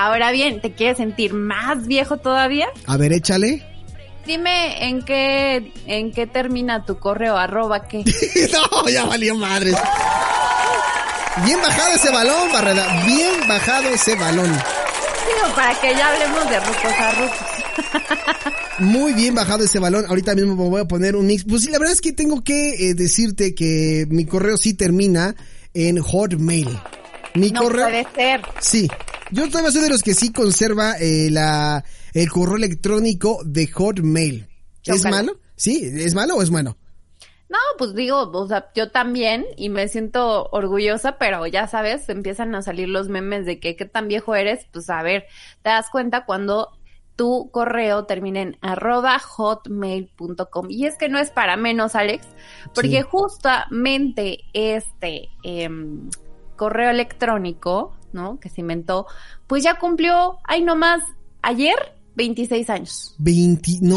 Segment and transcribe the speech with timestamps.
[0.00, 2.68] Ahora bien, ¿te quieres sentir más viejo todavía?
[2.86, 3.66] A ver, échale.
[4.24, 8.04] Dime en qué, en qué termina tu correo, arroba qué.
[8.52, 9.74] no, ya valió madres.
[11.44, 13.04] Bien bajado ese balón, Barreda.
[13.06, 14.46] Bien bajado ese balón.
[14.46, 18.52] Digo, para que ya hablemos de rucos a rucos.
[18.78, 20.04] Muy bien bajado ese balón.
[20.06, 21.44] Ahorita mismo me voy a poner un mix.
[21.44, 25.34] Pues sí, la verdad es que tengo que eh, decirte que mi correo sí termina
[25.74, 26.68] en Hotmail.
[27.38, 27.86] Mi no correo.
[27.86, 28.40] puede ser.
[28.60, 28.88] Sí.
[29.30, 34.46] Yo todavía soy de los que sí conserva eh, la, el correo electrónico de Hotmail.
[34.84, 35.38] ¿Es malo?
[35.56, 36.76] Sí, ¿es malo o es bueno?
[37.50, 42.54] No, pues digo, o sea, yo también y me siento orgullosa, pero ya sabes, empiezan
[42.54, 45.24] a salir los memes de que qué tan viejo eres, pues a ver,
[45.62, 46.70] te das cuenta cuando
[47.16, 50.66] tu correo termina en arroba hotmail.com.
[50.70, 52.26] Y es que no es para menos, Alex,
[52.74, 53.06] porque Sí.
[53.10, 56.10] justamente este em,
[56.58, 58.38] correo electrónico, ¿no?
[58.38, 59.06] Que se inventó,
[59.46, 61.00] pues ya cumplió, ay nomás,
[61.40, 61.76] ayer,
[62.16, 63.14] 26 años.
[63.18, 63.96] 20, no.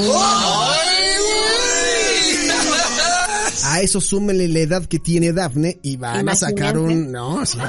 [3.66, 7.59] A eso súmele la edad que tiene Dafne y van a sacar un, no, sí.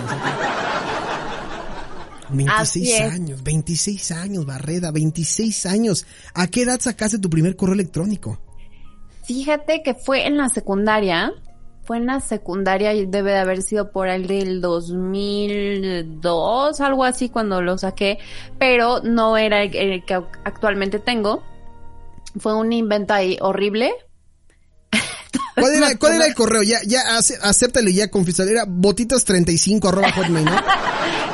[2.49, 3.13] Así 26 es.
[3.13, 6.07] años, 26 años, Barreda, 26 años.
[6.35, 8.39] ¿A qué edad sacaste tu primer correo electrónico?
[9.25, 11.33] Fíjate que fue en la secundaria.
[11.93, 17.29] Fue en la secundaria y debe de haber sido por el del 2002, algo así
[17.29, 18.17] cuando lo saqué,
[18.59, 21.43] pero no era el, el que actualmente tengo.
[22.39, 23.93] Fue un invento ahí horrible.
[25.55, 26.63] ¿Cuál era, cuál era el correo?
[26.63, 27.03] Ya, ya,
[27.43, 28.49] acéptalo y ya confiésalo.
[28.51, 30.57] Era botitas35 arroba hotmail, ¿no?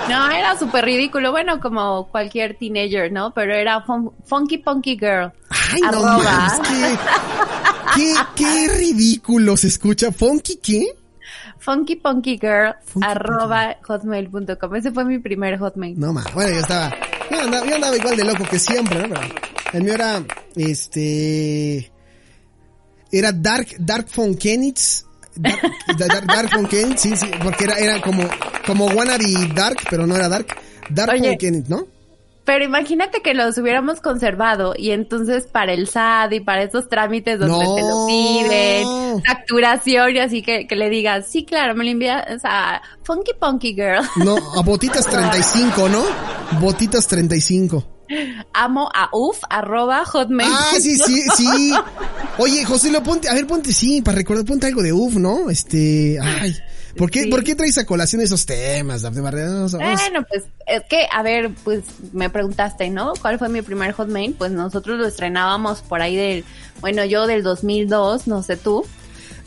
[0.08, 1.30] No, era súper ridículo.
[1.30, 3.32] Bueno, como cualquier teenager, ¿no?
[3.34, 5.30] Pero era fun- Funky Punky Girl.
[5.50, 6.58] Ay, no Arroba.
[6.66, 6.98] qué,
[7.94, 10.12] qué, qué ridículo se escucha.
[10.12, 10.86] ¿Funky qué?
[11.58, 14.74] Funky Punky Girl, Funky arroba hotmail.com.
[14.74, 15.98] Ese fue mi primer hotmail.
[15.98, 16.94] No más, bueno, yo estaba,
[17.30, 19.08] yo andaba, yo andaba igual de loco que siempre, ¿no?
[19.08, 19.20] Pero
[19.74, 20.24] el mío era,
[20.56, 21.92] este,
[23.12, 25.60] era Dark, Dark von Kenitz, Dark,
[25.98, 28.24] Dark, Dark sí, sí, porque era, era como,
[28.66, 29.24] como wannabe
[29.54, 30.46] Dark, pero no era Dark,
[30.88, 31.64] Dark Oye.
[31.68, 31.86] ¿no?
[32.48, 37.38] Pero imagínate que los hubiéramos conservado y entonces para el SAT y para esos trámites
[37.38, 37.74] donde No.
[37.74, 42.24] te lo piden, facturación y así que, que le digas, sí, claro, me lo envías
[42.44, 44.00] a Funky Punky Girl.
[44.24, 46.02] No, a Botitas 35, ¿no?
[46.58, 47.84] Botitas 35.
[48.54, 50.48] Amo a uf, arroba hotmail.
[50.50, 51.72] Ah, sí, sí, sí.
[52.38, 55.50] Oye, José, lo ponte, a ver, ponte, sí, para recordar, ponte algo de UF, ¿no?
[55.50, 56.56] Este, ay,
[56.98, 57.30] ¿por qué, Sí.
[57.30, 59.66] ¿por qué traes a colación esos temas, Dafne Barrera?
[59.70, 63.12] Bueno, pues es que, a ver, pues me preguntaste, ¿no?
[63.22, 64.34] ¿Cuál fue mi primer hotmail?
[64.34, 66.44] Pues nosotros lo estrenábamos por ahí del,
[66.80, 68.84] bueno, yo del 2002, no sé tú.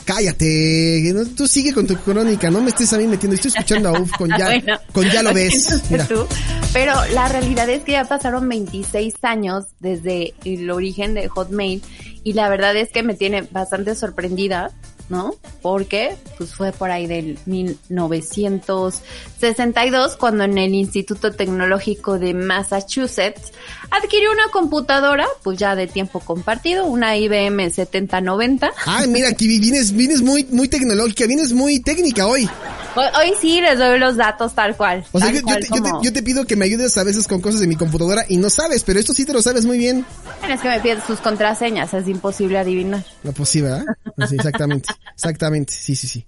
[0.03, 3.90] Cállate, no, tú sigue con tu crónica, no me estés a mí metiendo, estoy escuchando
[3.90, 5.53] a UF con ya, Bueno, con ya lo ves.
[5.66, 6.07] entonces Mira.
[6.07, 6.25] tú.
[6.73, 11.84] Pero la realidad es que ya pasaron 26 años desde el origen de Hotmail
[12.23, 14.72] y la verdad es que me tiene bastante sorprendida,
[15.11, 15.35] ¿no?
[15.61, 23.51] Porque pues fue por ahí del 1962 cuando en el Instituto Tecnológico de Massachusetts
[23.91, 28.72] adquirió una computadora, pues ya de tiempo compartido, una IBM 7090.
[28.85, 32.49] Ay, mira, aquí vienes, vienes muy, muy tecnológica, vienes muy técnica hoy.
[32.95, 35.05] Hoy, hoy sí les doy los datos tal cual.
[35.11, 36.97] O sea, tal yo, cual te, yo te- como- yo te pido que me ayudes
[36.97, 39.41] a veces con cosas de mi computadora y no sabes, pero esto sí te lo
[39.41, 40.05] sabes muy bien.
[40.49, 43.03] Es que me piden sus contraseñas, es imposible adivinar.
[43.23, 43.85] No, pues sí, ¿verdad?
[44.29, 46.25] Sí, exactamente, exactamente, sí, sí, sí.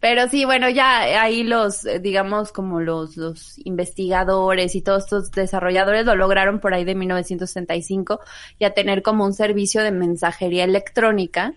[0.00, 5.30] Pero sí, bueno, ya ahí los, eh, digamos, como los, los investigadores y todos estos
[5.30, 8.20] desarrolladores lo lograron por ahí de 1965
[8.58, 11.52] ya tener como un servicio de mensajería electrónica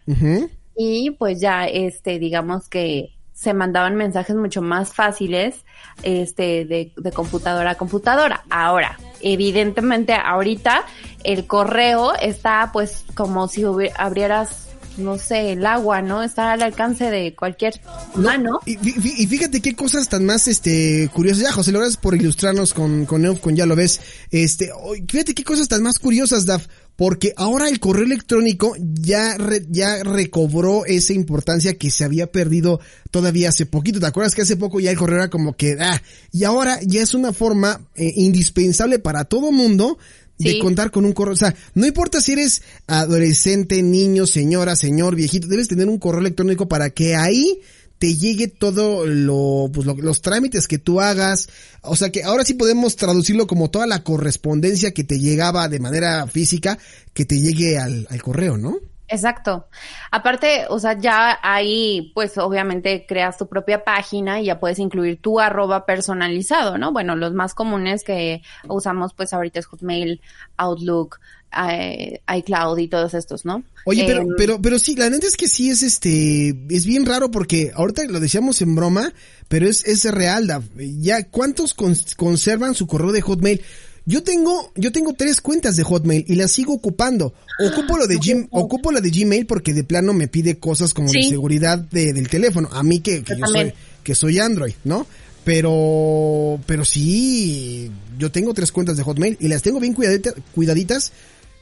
[0.76, 5.64] y pues ya, este, digamos que se mandaban mensajes mucho más fáciles,
[6.04, 8.44] este, de, de computadora a computadora.
[8.50, 10.84] Ahora, evidentemente, ahorita
[11.24, 13.64] el correo está pues como si
[13.96, 14.69] abrieras,
[15.00, 16.24] no sé, el agua, ¿no?
[16.24, 17.80] Está al alcance de cualquier
[18.16, 18.60] humano.
[18.66, 18.78] Y,
[19.24, 21.44] y fíjate qué cosas tan más este curiosas.
[21.44, 24.00] Ya, José, lo gracias por ilustrarnos con, con con ya lo ves.
[24.32, 24.72] Este,
[25.08, 26.68] fíjate qué cosas tan más curiosas, Daf.
[26.96, 32.82] Porque ahora el correo electrónico ya, re- ya recobró esa importancia que se había perdido
[33.10, 34.02] todavía hace poquito.
[34.02, 36.02] ¿Te acuerdas que hace poco ya el correo era como que, ah,
[36.34, 39.98] y ahora ya es una forma eh, indispensable para todo mundo
[40.40, 40.60] de Sí.
[40.60, 41.34] contar con un correo.
[41.34, 46.22] O sea, no importa si eres adolescente, niño, señora, señor, viejito, debes tener un correo
[46.22, 47.60] electrónico para que ahí
[47.98, 51.50] te llegue todo lo, pues lo- los trámites que tú hagas.
[51.82, 55.80] O sea que ahora sí podemos traducirlo como toda la correspondencia que te llegaba de
[55.80, 56.80] manera física,
[57.14, 58.78] que te llegue al, al correo, ¿no?
[59.10, 59.68] Exacto.
[60.12, 65.20] Aparte, o sea, ya ahí, pues obviamente creas tu propia página y ya puedes incluir
[65.20, 66.92] tu arroba personalizado, ¿no?
[66.92, 70.22] Bueno, los más comunes que usamos pues ahorita es Hotmail,
[70.58, 71.20] Outlook,
[71.68, 73.64] eh, iCloud y todos estos, ¿no?
[73.86, 77.06] Oye, pero, Em, pero, pero sí, la neta es que sí es este, es bien
[77.08, 79.12] raro porque ahorita lo decíamos en broma,
[79.48, 80.64] pero es, es real.
[81.00, 83.62] Ya, ¿cuántos cons- conservan su correo de Hotmail?
[84.06, 87.34] Yo tengo, yo tengo tres cuentas de Hotmail y las sigo ocupando.
[87.60, 91.12] Ocupo lo de Gm- ocupo la de Gmail porque de plano me pide cosas como
[91.12, 91.30] de Sí.
[91.30, 92.70] seguridad de- del teléfono.
[92.72, 93.74] A mí que, que Yo yo soy,
[94.04, 95.06] que soy Android, ¿no?
[95.46, 101.12] Pero, pero sí, yo tengo tres cuentas de Hotmail y las tengo bien cuidadita- cuidaditas.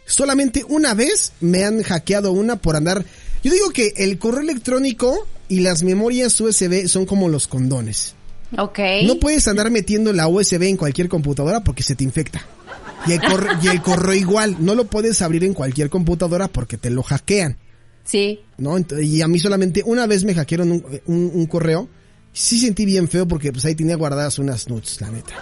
[0.05, 3.03] Solamente una vez me han hackeado una por andar.
[3.43, 8.13] Yo digo que el correo electrónico y las memorias USB son como los condones.
[8.57, 8.79] Ok.
[9.05, 12.41] No puedes andar metiendo la USB en cualquier computadora porque se te infecta.
[13.05, 16.77] Y el, corre- y el correo igual, no lo puedes abrir en cualquier computadora porque
[16.77, 17.57] te lo hackean,
[18.03, 18.39] Sí.
[18.57, 18.77] ¿no?
[19.01, 21.87] Y a mí solamente una vez me hackearon un, un- un correo.
[22.33, 25.33] Sí sentí bien feo porque pues ahí tenía guardadas unas nudes, la neta.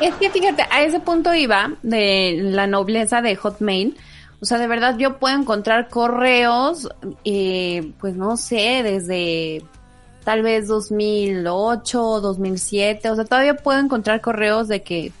[0.00, 3.96] Es que fíjate, a ese punto iba de la nobleza de Hotmail.
[4.40, 6.88] O sea, de verdad yo puedo encontrar correos,
[7.24, 9.62] eh, pues no sé, desde
[10.24, 13.10] tal vez 2008, 2007.
[13.10, 15.12] O sea, todavía puedo encontrar correos de que...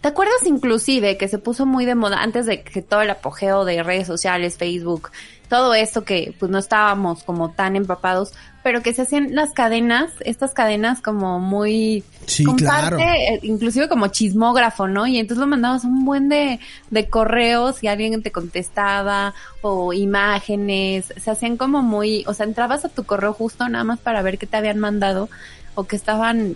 [0.00, 3.64] ¿Te acuerdas inclusive que se puso muy de moda antes de que todo el apogeo
[3.64, 5.10] de redes sociales, Facebook,
[5.48, 10.10] todo esto que pues no estábamos como tan empapados, pero que se hacían las cadenas,
[10.20, 12.98] estas cadenas como muy Sí, comparte, claro.
[13.00, 15.06] eh, inclusive como chismógrafo, ¿no?
[15.06, 16.60] Y entonces lo mandabas un buen de,
[16.90, 22.84] de correos y alguien te contestaba o imágenes, se hacían como muy, o sea, entrabas
[22.84, 25.30] a tu correo justo nada más para ver qué te habían mandado
[25.74, 26.54] o que estaban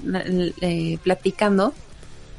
[0.61, 1.73] eh, platicando.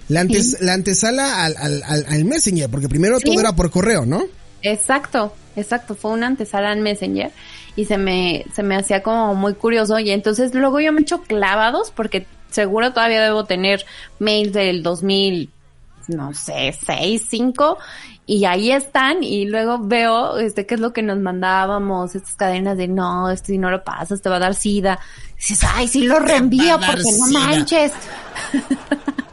[0.10, 3.26] La, antes, la antesala al, al, al, al Messenger, porque primero Sí.
[3.26, 4.24] todo era por correo, ¿no?
[4.64, 7.32] Exacto, exacto, fue una antesala en Messenger
[7.76, 11.22] y se me, se me hacía como muy curioso y entonces luego yo me echo
[11.22, 13.86] clavados porque seguro todavía debo tener
[14.20, 15.50] mails del 2000,
[16.08, 17.78] no sé, 6, 5
[18.26, 22.78] y ahí están y luego veo este qué es lo que nos mandábamos, estas cadenas
[22.78, 25.00] de no, esto si no lo pasas te va a dar sida.
[25.34, 27.40] Y dices, ay, sí lo reenvío porque no sida".
[27.40, 27.92] manches.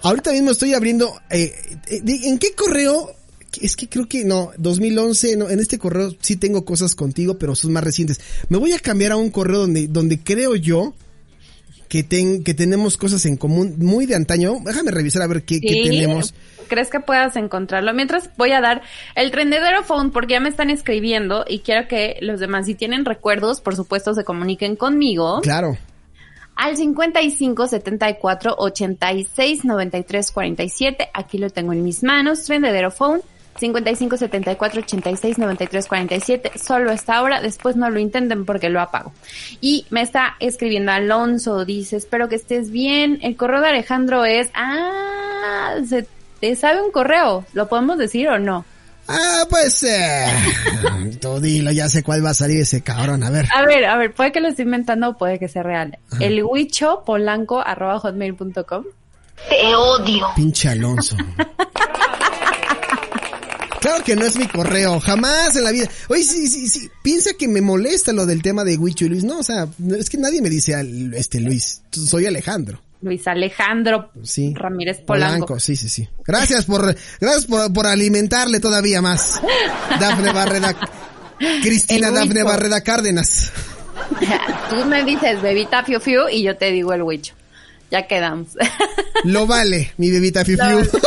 [0.03, 1.21] Ahorita mismo estoy abriendo.
[1.31, 3.13] Eh, eh, ¿En qué correo?
[3.61, 7.55] Es que creo que no, 2011, no, en este correo sí tengo cosas contigo, pero
[7.55, 8.21] son más recientes.
[8.49, 10.95] Me voy a cambiar a un correo donde, donde creo yo
[11.89, 14.59] que, ten, que tenemos cosas en común muy de antaño.
[14.65, 16.35] Déjame revisar a ver qué, qué Sí, tenemos.
[16.69, 17.93] ¿Crees que puedas encontrarlo?
[17.93, 18.83] Mientras voy a dar
[19.17, 23.05] el trendedero phone porque ya me están escribiendo y quiero que los demás, si tienen
[23.05, 25.77] recuerdos, por supuesto, se comuniquen conmigo Claro.
[26.55, 31.09] al 55 74 86 93 47.
[31.13, 33.21] Aquí lo tengo en mis manos, trendedero phone.
[33.59, 36.53] 55 74 86 93 47.
[36.59, 39.13] Solo esta hora, después no lo intenten porque lo apago.
[39.61, 43.19] Y me está escribiendo Alonso, dice, espero que estés bien.
[43.23, 46.07] El correo de Alejandro es, ah, se
[46.41, 48.65] te sabe un correo, ¿lo podemos decir o no?
[49.13, 50.27] Ah, pues, eh,
[51.21, 53.47] tú dilo, ya sé cuál va a salir ese cabrón, a ver.
[53.53, 55.99] A ver, a ver, puede que lo esté inventando o puede que sea real.
[56.21, 58.85] El huicho polanco arroba hotmail.com.
[59.49, 60.29] Te odio.
[60.37, 61.17] Pinche Alonso.
[63.81, 65.89] Claro que no es mi correo, jamás en la vida.
[66.09, 69.25] Oye, sí, sí, sí, piensa que me molesta lo del tema de Huicho y Luis.
[69.25, 69.67] No, o sea,
[69.99, 71.81] es que nadie me dice al- este Luis.
[71.91, 72.83] Soy Alejandro.
[73.03, 74.53] Luis Alejandro Sí.
[74.55, 75.59] Ramírez Polanco.
[75.59, 76.07] sí, sí, sí.
[76.27, 79.41] Gracias por, gracias por, por alimentarle todavía más.
[79.99, 80.77] Dafne Barreda,
[81.63, 82.43] Cristina Dafne.
[82.43, 83.51] Barreda Cárdenas.
[84.71, 87.35] Tú me dices bebita fiu fiu y yo te digo el huicho.
[87.91, 88.49] Ya quedamos.
[89.25, 91.01] Lo vale, mi bebita Fiu Fiu.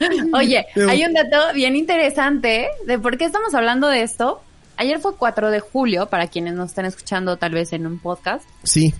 [0.34, 4.42] Oye, hay un dato bien interesante de por qué estamos hablando de esto.
[4.76, 8.44] Ayer fue 4 de julio, para quienes nos están escuchando tal vez en un podcast.
[8.62, 8.94] Sí,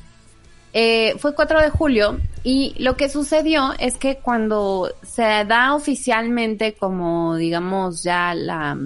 [0.74, 6.74] Eh, fue 4 de julio y lo que sucedió es que cuando se da oficialmente
[6.74, 8.76] como digamos ya la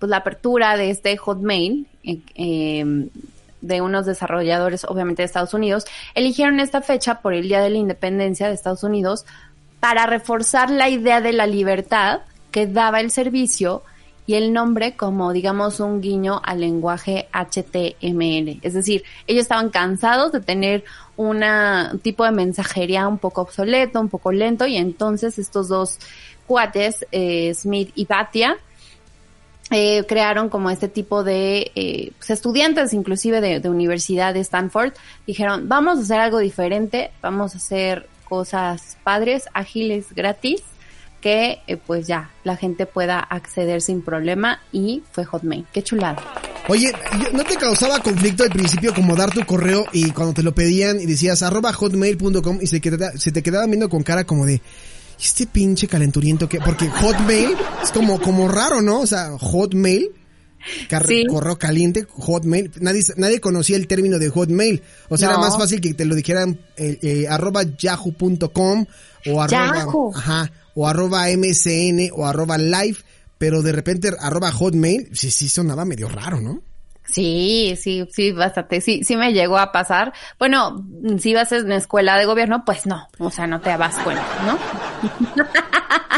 [0.00, 3.08] pues la apertura de este Hotmail eh, eh,
[3.60, 5.84] de unos desarrolladores obviamente de Estados Unidos
[6.16, 9.26] eligieron esta fecha por el Día de la Independencia de Estados Unidos
[9.80, 12.20] para reforzar la idea de la libertad
[12.50, 13.82] que daba el servicio
[14.26, 18.60] y el nombre como, digamos, un guiño al lenguaje HTML.
[18.62, 20.84] Es decir, ellos estaban cansados de tener
[21.16, 21.42] un
[22.02, 25.98] tipo de mensajería un poco obsoleto, un poco lento, y entonces estos dos
[26.46, 28.56] cuates, eh, Smith y Batia,
[29.72, 34.92] eh, crearon como este tipo de eh, pues, estudiantes, inclusive de universidad de Stanford,
[35.26, 40.62] dijeron, vamos a hacer algo diferente, vamos a hacer cosas padres, ágiles, gratis,
[41.20, 45.66] que eh, pues ya la gente pueda acceder sin problema y fue Hotmail.
[45.72, 46.22] Qué chulada.
[46.68, 46.92] Oye,
[47.32, 51.00] ¿no te causaba conflicto al principio como dar tu correo y cuando te lo pedían
[51.00, 52.80] y decías arroba hotmail.com y se,
[53.16, 54.62] se te quedaba viendo con cara como de
[55.20, 59.00] este pinche calenturiento que porque Hotmail es como como raro, ¿no?
[59.00, 60.10] O sea, Hotmail
[61.28, 62.70] correo caliente, Hotmail.
[62.80, 64.82] Nadie, nadie conocía el término de Hotmail.
[65.08, 68.86] O sea, era más fácil que te lo dijeran eh, eh, arroba yahoo.com
[69.26, 72.98] o arroba, ajá, o arroba mcn o arroba live,
[73.38, 76.62] pero de repente arroba Hotmail, sí, sí sonaba medio raro, ¿no?
[77.12, 78.80] Sí, sí, sí, bastante.
[78.80, 80.12] Sí, sí me llegó a pasar.
[80.38, 80.86] Bueno,
[81.18, 83.08] si vas en escuela de gobierno, pues no.
[83.18, 84.58] O sea, no te vas cuenta, ¿no?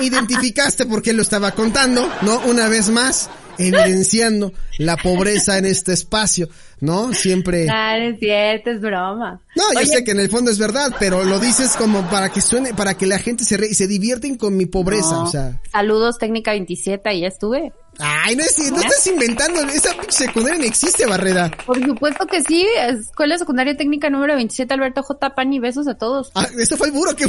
[0.02, 2.40] Identificaste por qué lo estaba contando, ¿no?
[2.40, 6.48] Una vez más evidenciando la pobreza en este espacio,
[6.80, 7.12] ¿no?
[7.12, 7.64] Siempre.
[7.64, 9.40] Claro, es cierto, es broma.
[9.54, 12.40] No, yo sé que en el fondo es verdad, pero lo dices como para que
[12.40, 15.60] suene, para que la gente se re y se divierten con mi pobreza, o sea.
[15.70, 17.72] Saludos, técnica 27, ya estuve.
[17.98, 21.50] Ay, no, es, no estás inventando, esa secundaria no existe, Barrera.
[21.66, 25.34] Por supuesto que sí, Escuela Secundaria Técnica número 27, Alberto J.
[25.34, 26.32] Pani, besos a todos.
[26.34, 27.26] Ah, esto fue el burro que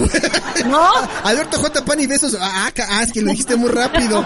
[0.65, 0.89] No.
[1.23, 1.83] Alberto J.
[1.85, 2.37] Pani, besos.
[2.39, 4.25] Ah, ah, es que lo dijiste muy rápido.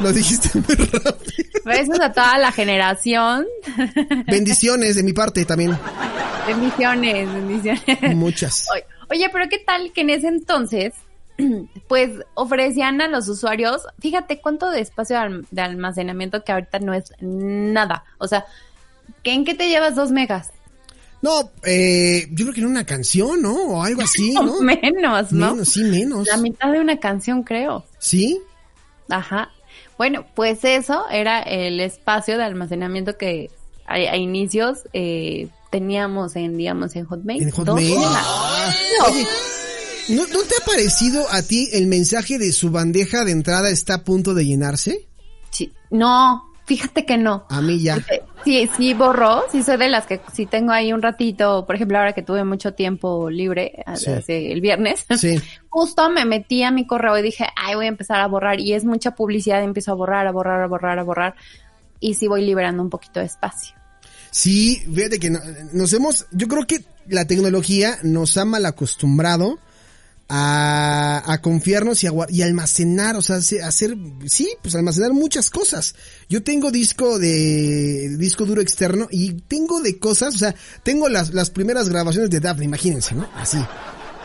[0.00, 1.50] Lo dijiste muy rápido.
[1.64, 3.46] Besos a toda la generación.
[4.26, 5.76] Bendiciones de mi parte también.
[6.46, 8.14] Bendiciones, bendiciones.
[8.14, 8.66] Muchas.
[9.10, 10.92] Oye, pero ¿qué tal que en ese entonces
[11.88, 15.18] pues ofrecían a los usuarios, fíjate cuánto de espacio
[15.50, 18.04] de almacenamiento que ahorita no es nada.
[18.18, 18.46] O sea,
[19.24, 20.50] ¿en qué te llevas dos megas?
[21.22, 23.54] No, eh, yo creo que en una canción, ¿no?
[23.54, 24.60] O algo así, ¿no?
[24.60, 25.52] menos, ¿no?
[25.52, 26.26] Menos, sí, menos.
[26.28, 27.84] La mitad de una canción, creo.
[27.98, 28.40] ¿Sí?
[29.08, 29.50] Ajá.
[29.96, 33.50] Bueno, pues eso era el espacio de almacenamiento que
[33.86, 37.42] a, inicios eh, teníamos en, digamos, en Hotmail.
[37.42, 37.94] En Hotmail.
[37.94, 39.06] ¿No,
[40.06, 44.34] te ha parecido a ti el mensaje de su bandeja de entrada está a punto
[44.34, 45.08] de llenarse?
[45.50, 47.46] Sí, no, fíjate que no.
[47.48, 47.98] A mí ya.
[48.44, 51.98] Sí, sí borró, sí soy de las que si tengo ahí un ratito, por ejemplo,
[51.98, 53.84] ahora que tuve mucho tiempo libre,
[54.28, 55.40] el viernes, sí.
[55.68, 58.74] justo me metí a mi correo y dije, ay, voy a empezar a borrar y
[58.74, 61.34] es mucha publicidad, empiezo a borrar, a borrar, a borrar, a borrar
[62.00, 63.74] y sí voy liberando un poquito de espacio.
[64.30, 69.58] Sí, fíjate que nos hemos, yo creo que la tecnología nos ha mal acostumbrado
[70.28, 75.94] a, a confiarnos y, y almacenar, o sea, hacer, sí, pues almacenar muchas cosas.
[76.28, 81.34] Yo tengo disco de, disco duro externo y tengo de cosas, o sea, tengo las,
[81.34, 83.28] las primeras grabaciones de Daphne, imagínense, ¿no?
[83.34, 83.58] Así.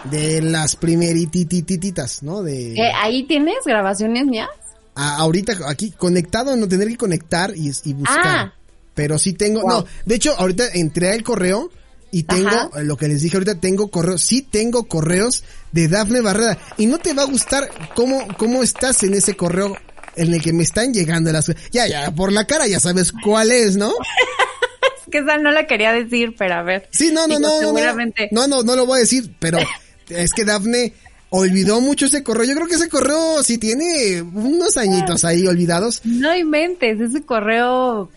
[0.09, 2.41] De las primerititititas, ¿no?
[2.41, 2.75] De...
[2.95, 4.47] ¿Ahí tienes grabaciones mías?
[4.95, 8.25] ahorita aquí conectado, no tener que conectar y, y buscar.
[8.25, 8.53] Ah.
[8.93, 11.71] Pero sí tengo, no, de hecho ahorita entré al correo
[12.11, 16.57] y tengo, lo que les dije ahorita, tengo correos, sí tengo correos de Dafne Barrera.
[16.77, 19.75] Y no te va a gustar cómo, cómo estás en ese correo
[20.15, 23.51] en el que me están llegando las Ya, ya, por la cara ya sabes cuál
[23.51, 23.89] es, ¿no?
[24.97, 26.87] es que esa no la quería decir, pero a ver.
[26.91, 28.29] Sí, no, no, no, seguramente.
[28.31, 29.59] no, no, no lo voy a decir, pero
[30.09, 30.93] es que Dafne
[31.29, 32.45] olvidó mucho ese correo.
[32.45, 36.01] Yo creo que ese correo sí tiene unos añitos ahí olvidados.
[36.03, 38.09] No inventes, ese correo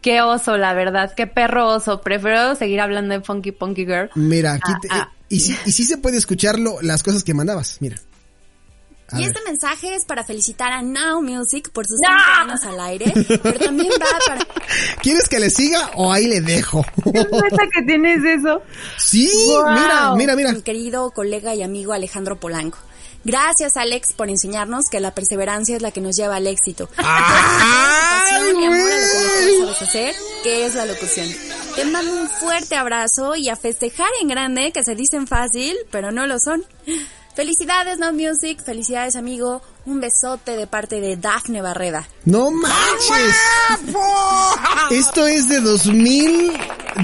[0.00, 2.00] Qué oso, la verdad, qué perro oso.
[2.00, 4.10] Prefiero seguir hablando de Funky Punky Girl.
[4.14, 5.12] Mira, aquí ah, ah.
[5.28, 7.96] y, sí, y sí se puede escucharlo, las cosas que mandabas, mira.
[9.12, 13.12] y este mensaje es para felicitar a Now Music por sus 30 años al aire,
[13.42, 14.46] pero también va para...
[15.02, 16.84] ¿Quieres que le siga o ahí le dejo?
[17.02, 17.26] ¿Qué
[17.74, 18.62] que tienes eso?
[18.98, 19.28] Sí,
[19.74, 20.52] mira, mira, mira.
[20.52, 22.78] Mi querido colega y amigo Alejandro Polanco.
[23.24, 26.88] Gracias, Alex, por enseñarnos que la perseverancia es la que nos lleva al éxito.
[26.98, 31.28] ¡Ay, y amor a lo que sabes hacer, que es la locución.
[31.74, 36.10] Te mando un fuerte abrazo y a festejar en grande, que se dicen fácil, pero
[36.10, 36.64] no lo son.
[37.38, 38.60] Felicidades, No Music.
[38.64, 39.62] Felicidades, amigo.
[39.86, 42.08] Un besote de parte de Dafne Barreda.
[42.24, 43.36] ¡No manches!
[44.90, 46.52] Esto es de 2000...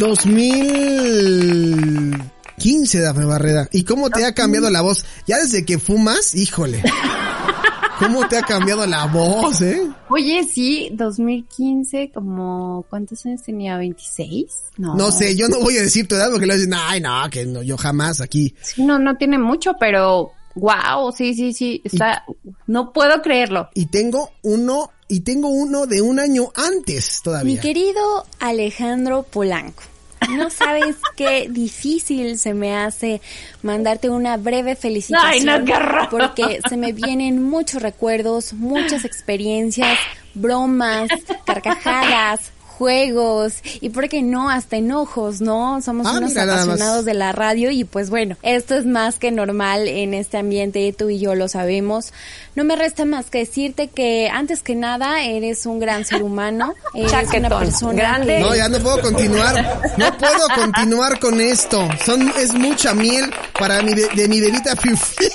[0.01, 2.33] 2000...
[2.59, 3.69] 15, Dafne Barrera.
[3.73, 5.05] ¿Y cómo te ha cambiado la voz?
[5.27, 6.83] Ya desde que fumas, híjole.
[7.99, 9.89] ¿Cómo te ha cambiado la voz, eh?
[10.09, 13.79] Oye, sí, 2015, como, ¿cuántos años tenía?
[13.79, 14.49] ¿26?
[14.79, 14.97] No.
[14.97, 17.47] No sé, yo no voy a decir tu edad porque le dicen, ay, no, que
[17.47, 18.55] no, yo jamás aquí.
[18.61, 22.25] Sí, no, no tiene mucho, pero, wow, sí, sí, sí, está,
[22.67, 23.69] no puedo creerlo.
[23.75, 27.55] Y tengo uno, y tengo uno de un año antes todavía.
[27.55, 29.85] Mi querido Alejandro Polanco.
[30.31, 33.21] No sabes qué difícil se me hace
[33.63, 35.49] mandarte una breve felicitación.
[35.49, 39.99] Ay, no, porque se me vienen muchos recuerdos, muchas experiencias,
[40.35, 41.09] bromas,
[41.45, 44.51] carcajadas, juegos y, ¿por qué no?
[44.51, 45.81] Hasta enojos, ¿no?
[45.83, 49.31] Somos Ah, unos mira, apasionados de la radio y pues bueno, esto es más que
[49.31, 52.13] normal en este ambiente, tú y yo lo sabemos.
[52.57, 56.75] No me resta más que decirte que antes que nada eres un gran ser humano,
[56.95, 58.41] eres una persona grande.
[58.41, 59.83] No, ya no puedo continuar.
[59.97, 61.89] No puedo continuar con esto.
[62.05, 65.29] Son, es mucha miel para mi, de mi bebita fiu fiu.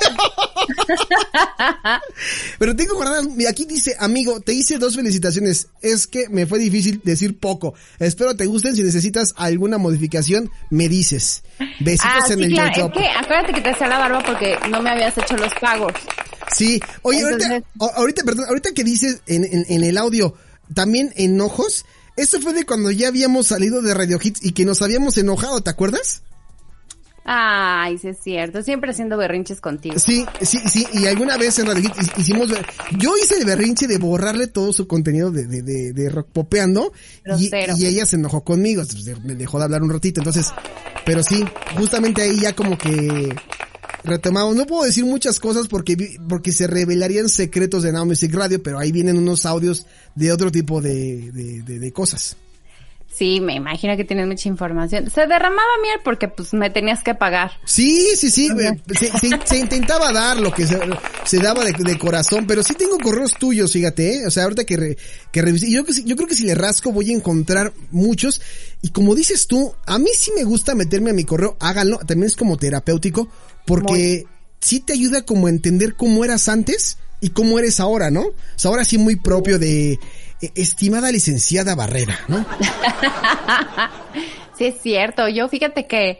[2.59, 5.67] Pero tengo guardadas, mira, aquí dice, amigo, te hice dos felicitaciones.
[5.81, 7.73] Es que me fue difícil decir poco.
[7.99, 8.75] Espero te gusten.
[8.75, 11.43] Si necesitas alguna modificación, me dices.
[11.79, 12.87] Besitos Ah, en el claro.
[12.87, 15.93] Es que acuérdate que te hacía la barba porque no me habías hecho los pagos.
[16.55, 20.33] Sí, oye, Entonces- ahorita, ahorita, perdón, ahorita que dices en, en, en el audio,
[20.73, 21.85] también enojos,
[22.17, 25.61] esto fue de cuando ya habíamos salido de Radio Hits y que nos habíamos enojado,
[25.61, 26.21] ¿te acuerdas?
[27.31, 28.63] Ay, sí es cierto.
[28.63, 29.99] Siempre haciendo berrinches contigo.
[29.99, 32.49] Sí, sí, sí, y alguna vez en hi- hicimos,
[32.97, 36.91] yo hice el berrinche de borrarle todo su contenido de, de, de, de rock popeando
[37.37, 38.81] y, y ella se enojó conmigo,
[39.23, 40.47] me dejó de hablar un ratito, entonces,
[41.05, 41.45] pero sí,
[41.77, 43.35] justamente ahí ya como que
[44.03, 48.63] retomamos, no puedo decir muchas cosas porque, porque se revelarían secretos de Now Music Radio,
[48.63, 52.37] pero ahí vienen unos audios de otro tipo de, de, de, de cosas.
[53.13, 55.09] Sí, me imagino que tienes mucha información.
[55.09, 57.51] Se derramaba miel porque pues me tenías que pagar.
[57.65, 60.79] Sí, sí, sí, eh, se, se- se intentaba dar lo que se,
[61.25, 64.27] se daba de, de corazón, pero sí tengo correos tuyos, fíjate, ¿eh?
[64.27, 64.97] o sea, ahorita que, re-
[65.33, 68.41] que revisé, yo, yo creo que si le rasco voy a encontrar muchos,
[68.81, 72.27] y como dices tú, a mí sí me gusta meterme a mi correo, háganlo, también
[72.27, 73.27] es como terapéutico,
[73.65, 74.23] porque
[74.61, 78.21] sí te ayuda como a entender cómo eras antes y cómo eres ahora, ¿no?
[78.27, 79.99] O sea, ahora sí muy propio de,
[80.41, 82.45] estimada licenciada Barrera, ¿no?
[84.57, 85.29] Sí es cierto.
[85.29, 86.19] Yo fíjate que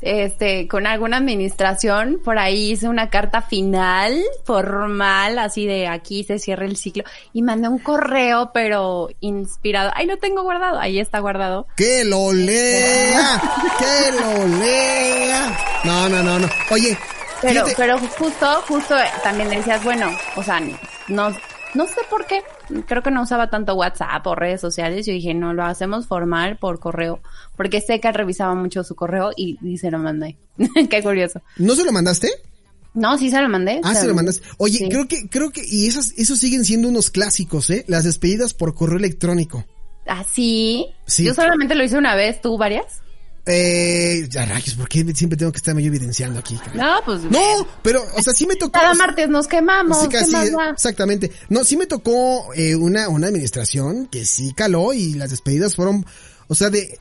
[0.00, 6.38] este con alguna administración por ahí hice una carta final formal así de aquí se
[6.38, 7.02] cierra el ciclo
[7.34, 9.90] y mandé un correo pero inspirado.
[9.94, 10.78] Ahí lo tengo guardado.
[10.78, 11.66] Ahí está guardado.
[11.76, 13.40] ¡Que lo lea!
[13.78, 15.58] ¡Que lo lea!
[15.84, 16.48] No, no, no, no.
[16.70, 16.96] Oye,
[17.42, 20.60] Pero, fíjate- pero justo, justo eh, también decías, bueno, o sea,
[21.08, 21.36] no,
[21.74, 22.42] no sé por qué,
[22.86, 26.56] creo que no usaba tanto WhatsApp o redes sociales, yo dije, no, lo hacemos formal
[26.58, 27.20] por correo,
[27.56, 30.36] porque sé que revisaba mucho su correo y, y se lo mandé.
[30.90, 31.40] qué curioso.
[31.58, 32.28] ¿no se lo mandaste?
[32.92, 33.80] No, sí se lo mandé.
[33.84, 34.44] Ah, se lo mandaste.
[34.58, 34.88] Oye, Sí.
[34.88, 37.84] creo que, creo que, y esas, esos siguen siendo unos clásicos, ¿eh?
[37.86, 39.64] Las despedidas por correo electrónico.
[40.08, 40.86] ¿Ah, sí?
[41.06, 41.24] Sí.
[41.24, 43.00] Yo solamente lo hice una vez, ¿tú varias?
[43.46, 46.58] Eh, ya rayos, ¿por qué siempre tengo que estarme yo evidenciando aquí?
[46.74, 47.22] No, pues...
[47.24, 48.72] No, pero, o sea, sí me tocó.
[48.72, 51.32] Cada martes nos quemamos, Sí, ¿qué casi, más exactamente.
[51.48, 56.04] No, sí me tocó eh, una, una administración que sí caló y las despedidas fueron,
[56.48, 56.98] o sea, de,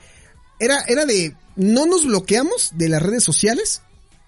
[0.59, 3.81] era, era de, no nos bloqueamos de las redes sociales,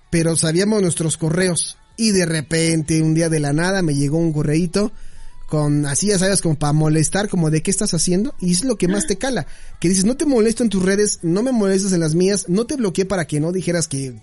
[0.10, 1.78] pero sabíamos nuestros correos.
[1.98, 4.92] Y de repente, un día de la nada, me llegó un correíto
[5.52, 8.78] con, así ya sabes, como para molestar, como de qué estás haciendo, y es lo
[8.78, 9.48] que más te cala.
[9.82, 12.66] Que dices, no te molesto en tus redes, no me molestas en las mías, no
[12.66, 14.16] te bloqueé para que no dijeras que,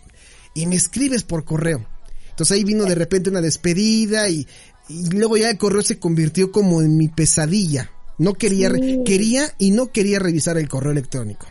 [0.55, 1.85] y me escribes por correo.
[2.31, 4.47] Entonces ahí vino de repente una despedida y,
[4.89, 7.91] y luego ya el correo se convirtió como en mi pesadilla.
[8.17, 8.73] No quería,
[9.05, 11.47] quería y no quería revisar el correo electrónico.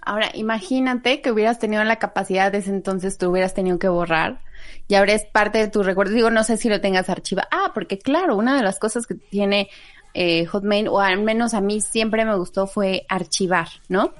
[0.00, 4.42] Ahora, imagínate que hubieras tenido la capacidad de ese entonces, tú hubieras tenido que borrar
[4.88, 6.14] y ahora es parte de tus recuerdos.
[6.14, 7.48] Digo, no sé si lo tengas archivado.
[7.50, 9.68] Ah, porque claro, una de las cosas que tiene
[10.14, 14.12] eh, Hotmail, o al menos a mí siempre me gustó, fue archivar, ¿no?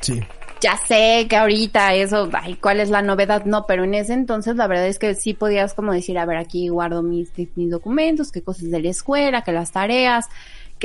[0.00, 0.20] Sí.
[0.60, 3.44] Ya sé que ahorita eso, ay, ¿cuál es la novedad?
[3.44, 6.38] No, pero en ese entonces la verdad es que sí podías como decir, a ver,
[6.38, 10.26] aquí guardo mis, mis documentos, qué cosas de la escuela, que las tareas,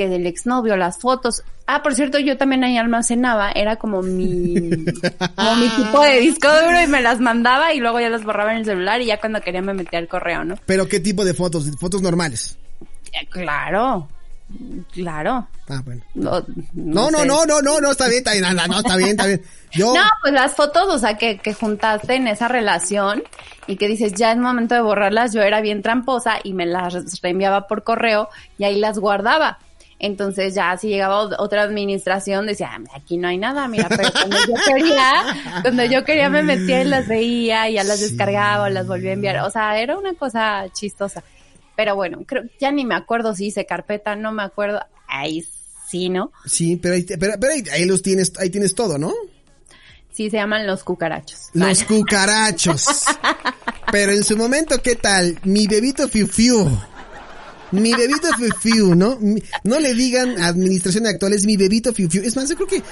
[0.00, 1.42] que del exnovio, las fotos.
[1.66, 4.54] Ah, por cierto, yo también ahí almacenaba, era como mi,
[5.36, 8.52] como mi tipo de disco duro y me las mandaba y luego ya las borraba
[8.52, 10.54] en el celular y ya cuando quería me metía al correo, ¿no?
[10.64, 11.70] Pero ¿qué tipo de fotos?
[11.78, 12.56] Fotos normales.
[13.12, 14.08] Eh, Claro,
[14.90, 15.46] claro.
[15.68, 16.02] Ah, bueno.
[16.14, 17.26] No, No, no, sé.
[17.26, 19.42] no, no, no, no, está bien, está bien, no, está bien, está bien.
[19.72, 23.22] Yo, No, pues las fotos, o sea, que, que juntaste en esa relación
[23.66, 27.20] y que dices, ya es momento de borrarlas, yo era bien tramposa y me las
[27.20, 29.58] reenviaba por correo y ahí las guardaba.
[30.02, 34.36] Entonces ya si llegaba otra administración decía, "Ah, aquí no hay nada, mira, pero cuando
[34.48, 38.06] yo quería, cuando yo quería me metía y las veía y ya las Sí.
[38.06, 39.38] descargaba las volvía a enviar.
[39.40, 41.22] O sea, era una cosa chistosa.
[41.76, 44.80] Pero bueno, creo, ya ni me acuerdo si hice carpeta, no me acuerdo.
[45.06, 45.44] Ahí
[45.88, 46.32] sí, ¿no?
[46.46, 49.12] sí, pero ahí, pero, pero ahí, ahí los tienes, ahí tienes todo, ¿no?
[50.12, 51.50] Sí se llaman los cucarachos.
[51.54, 52.86] Los cucarachos.
[53.92, 55.38] Pero en su momento, ¿qué tal?
[55.44, 56.68] Mi bebito fiu fiu.
[57.72, 59.18] Mi bebito fiu fiu, ¿no?
[59.64, 62.22] No le digan administración actual, es mi bebito fiu fiu.
[62.22, 62.82] Es más, yo creo que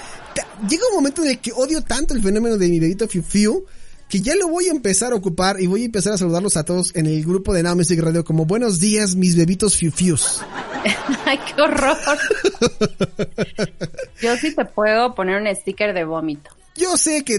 [0.69, 3.64] llega un momento en el que odio tanto el fenómeno de mi bebito fiu fiu
[4.09, 6.64] que ya lo voy a empezar a ocupar y voy a empezar a saludarlos a
[6.64, 10.41] todos en el grupo de Now Music Radio como buenos días, mis bebitos fiu fius.
[11.27, 11.97] Ay, qué horror.
[14.23, 16.51] Yo sí te puedo poner un sticker de vómito.
[16.79, 17.38] Yo sé que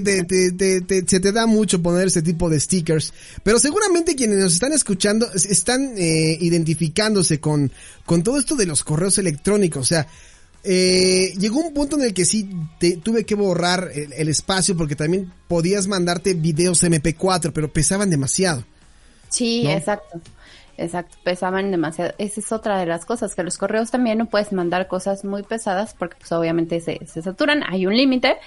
[1.07, 5.31] se te da mucho poner ese tipo de stickers, pero seguramente quienes nos están escuchando
[5.33, 7.71] están eh, identificándose con,
[8.05, 9.81] con todo esto de los correos electrónicos.
[9.81, 10.07] O sea,
[10.63, 12.49] eh, llegó un punto en el que sí
[12.79, 18.65] te, tuve que borrar el, espacio porque también podías mandarte videos MP4, pero pesaban demasiado.
[19.29, 20.19] Sí, exacto.
[20.77, 22.13] Exacto, pesaban demasiado.
[22.17, 25.43] Esa es otra de las cosas, que los correos también no puedes mandar cosas muy
[25.43, 28.37] pesadas porque pues obviamente se, se saturan, hay un límite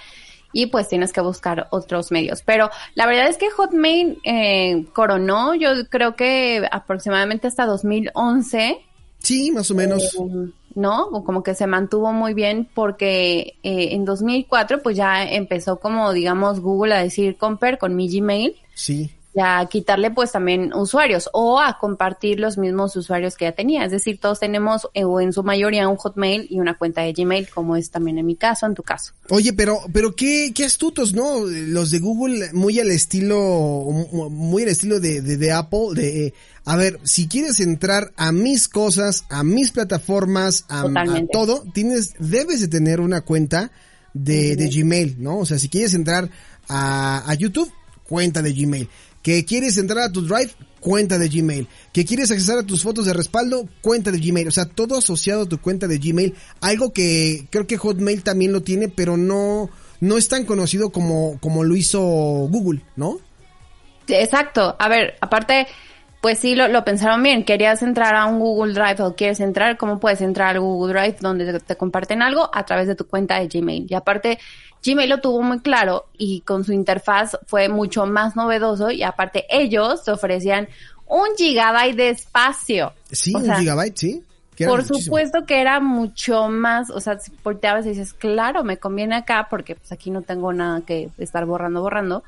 [0.53, 2.41] y pues tienes que buscar otros medios.
[2.43, 8.77] Pero la verdad es que Hotmail eh, coronó, yo creo que aproximadamente hasta 2011.
[9.19, 10.15] Sí, más o menos.
[10.15, 11.09] Eh, ¿No?
[11.25, 16.61] Como que se mantuvo muy bien porque eh, en 2004 pues ya empezó como digamos
[16.61, 18.55] Google a decir compare con mi Gmail.
[18.73, 23.83] Sí a quitarle pues también usuarios o a compartir los mismos usuarios que ya tenía.
[23.85, 27.13] Es decir, todos tenemos eh, o en su mayoría un Hotmail y una cuenta de
[27.13, 29.13] Gmail, como es también en mi caso, en tu caso.
[29.29, 31.45] Oye, pero, pero qué, qué astutos, ¿no?
[31.45, 33.37] Los de Google muy al estilo,
[34.29, 36.33] muy al estilo de, de, Apple, de,
[36.65, 40.85] a ver, si quieres entrar a mis cosas, a mis plataformas, a,
[41.31, 43.71] todo, tienes, debes de tener una cuenta
[44.13, 45.39] de, de Gmail, ¿no?
[45.39, 46.29] O sea, si quieres entrar
[46.67, 47.71] a, a YouTube,
[48.03, 48.89] cuenta de Gmail
[49.23, 53.05] que quieres entrar a tu Drive, cuenta de Gmail, que quieres acceder a tus fotos
[53.05, 56.93] de respaldo, cuenta de Gmail, o sea, todo asociado a tu cuenta de Gmail, algo
[56.93, 59.69] que creo que Hotmail también lo tiene, pero no
[60.01, 63.19] no es tan conocido como como lo hizo Google, ¿no?
[64.07, 64.75] Exacto.
[64.77, 65.67] A ver, aparte
[66.23, 67.43] pues sí, lo, lo, pensaron bien.
[67.43, 71.17] Querías entrar a un Google Drive o quieres entrar, ¿cómo puedes entrar al Google Drive
[71.19, 72.49] donde te, comparten algo?
[72.53, 73.87] A través de tu cuenta de Gmail.
[73.89, 74.39] Y aparte,
[74.85, 79.45] Gmail lo tuvo muy claro y con su interfaz fue mucho más novedoso y aparte
[79.49, 80.67] ellos te ofrecían
[81.07, 82.93] un gigabyte de espacio.
[83.11, 84.23] Sí, un gigabyte, sí.
[84.65, 89.15] Por supuesto que era mucho más, o sea, si volteabas y dices, claro, me conviene
[89.15, 92.23] acá porque pues aquí no tengo nada que estar borrando, borrando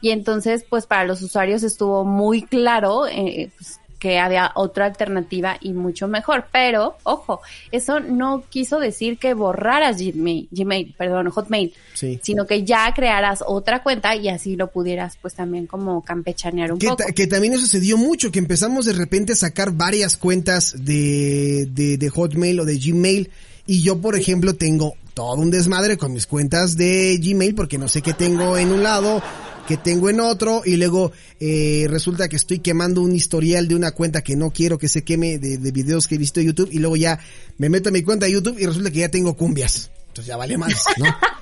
[0.00, 5.56] y entonces pues para los usuarios estuvo muy claro eh, pues, que había otra alternativa
[5.60, 6.46] y mucho mejor.
[6.52, 7.40] Pero, ojo,
[7.72, 11.74] eso no quiso decir que borraras Gmail, Gmail perdón, Hotmail,
[12.22, 16.78] sino que ya crearas otra cuenta y así lo pudieras pues también como campechanear un
[16.78, 17.02] poco.
[17.16, 21.66] Que también eso se dio mucho, que empezamos de repente a sacar varias cuentas de,
[21.72, 23.30] de, de Hotmail o de Gmail
[23.66, 27.88] y yo, por ejemplo, tengo todo un desmadre con mis cuentas de Gmail porque no
[27.88, 29.20] sé qué tengo en un lado,
[29.66, 33.92] que tengo en otro y luego eh, resulta que estoy quemando un historial de una
[33.92, 36.68] cuenta que no quiero que se queme de, de videos que he visto en YouTube
[36.72, 37.18] y luego ya
[37.58, 39.90] me meto a mi cuenta de YouTube y resulta que ya tengo cumbias.
[40.08, 41.04] Entonces ya vale más, ¿no?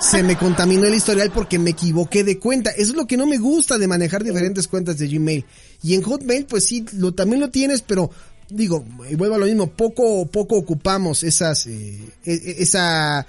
[0.00, 2.70] se me contaminó el historial porque me equivoqué de cuenta.
[2.70, 5.44] Eso es lo que no me gusta de manejar diferentes cuentas de Gmail.
[5.82, 8.10] Y en Hotmail, pues sí, lo, también lo tienes, pero
[8.48, 13.26] digo, y vuelvo a lo mismo, poco, poco ocupamos esas, eh, e, e, esa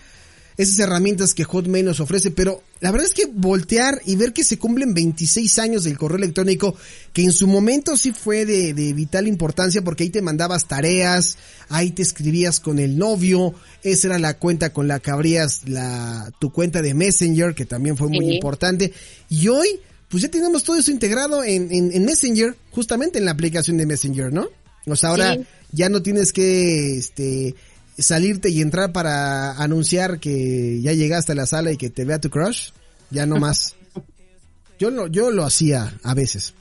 [0.58, 4.44] esas herramientas que Hotmail nos ofrece, pero la verdad es que voltear y ver que
[4.44, 6.76] se cumplen 26 años del correo electrónico,
[7.14, 11.38] que en su momento sí fue de, vital importancia porque ahí te mandabas tareas,
[11.70, 16.32] ahí te escribías con el novio, esa era la cuenta con la que abrías la,
[16.40, 18.92] tu cuenta de Messenger, que también fue muy importante,
[19.30, 23.78] y hoy, pues ya tenemos todo eso integrado en, en, Messenger, justamente en la aplicación
[23.78, 24.48] de Messenger, ¿no?
[24.88, 25.38] O sea, ahora
[25.72, 27.56] ya no tienes que, este,
[27.98, 32.20] salirte y entrar para anunciar que ya llegaste a la sala y que te vea
[32.20, 32.70] tu crush,
[33.10, 33.76] ya no más.
[34.80, 36.54] Yo lo, yo lo hacía a veces.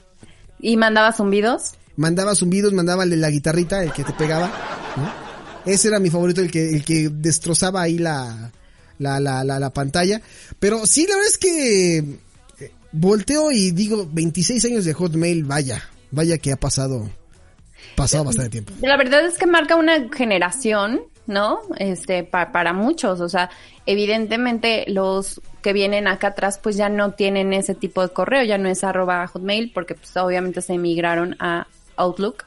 [0.59, 1.73] ¿Y mandabas zumbidos?
[1.97, 4.51] Mandaba zumbidos, mandaba la guitarrita, el que te pegaba.
[5.67, 8.51] Ese era mi favorito, el que, el que destrozaba ahí la,
[8.97, 10.19] la, la, la, pantalla.
[10.59, 15.83] Pero sí, la verdad es que eh, volteo y digo, 26 años de Hotmail, vaya,
[16.09, 17.07] vaya que ha pasado,
[17.95, 18.73] pasado bastante tiempo.
[18.81, 21.59] La verdad es que marca una generación ¿no?
[21.77, 23.49] Este, para muchos, o sea,
[23.85, 28.57] evidentemente los que vienen acá atrás pues ya no tienen ese tipo de correo, ya
[28.57, 32.45] no es arroba hotmail porque pues obviamente se emigraron a Outlook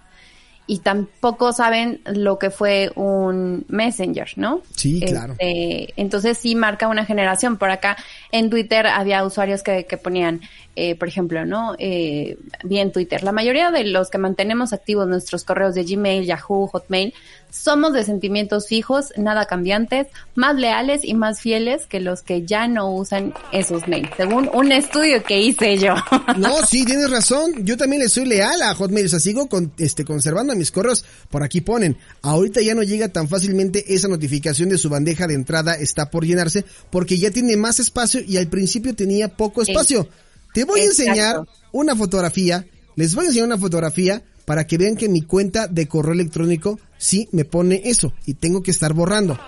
[0.70, 4.62] y tampoco saben lo que fue un Messenger, ¿no?
[4.76, 5.32] Sí, claro.
[5.32, 7.56] Este, entonces sí marca una generación.
[7.56, 7.96] Por acá
[8.30, 10.42] en Twitter había usuarios que, que ponían,
[10.76, 11.74] eh, por ejemplo, ¿no?
[11.78, 13.22] Eh, bien Twitter.
[13.22, 17.12] La mayoría de los que mantenemos activos nuestros correos de Gmail, Yahoo, Hotmail,
[17.50, 20.06] somos de sentimientos fijos, nada cambiantes,
[20.37, 24.70] más leales y más fieles que los que ya no usan esos mails, según un
[24.70, 25.94] estudio que hice yo.
[26.37, 27.64] No, sí, tienes razón.
[27.64, 29.06] Yo también le soy leal a Hotmail.
[29.06, 31.04] O sea, sigo con, este, conservando mis correos.
[31.28, 35.35] Por aquí ponen, ahorita ya no llega tan fácilmente esa notificación de su bandeja de
[35.35, 40.09] entrada está por llenarse porque ya tiene más espacio y al principio tenía poco espacio.
[40.52, 44.96] Te voy a enseñar una fotografía, les voy a enseñar una fotografía para que vean
[44.96, 49.38] que mi cuenta de correo electrónico sí me pone eso y tengo que estar borrando.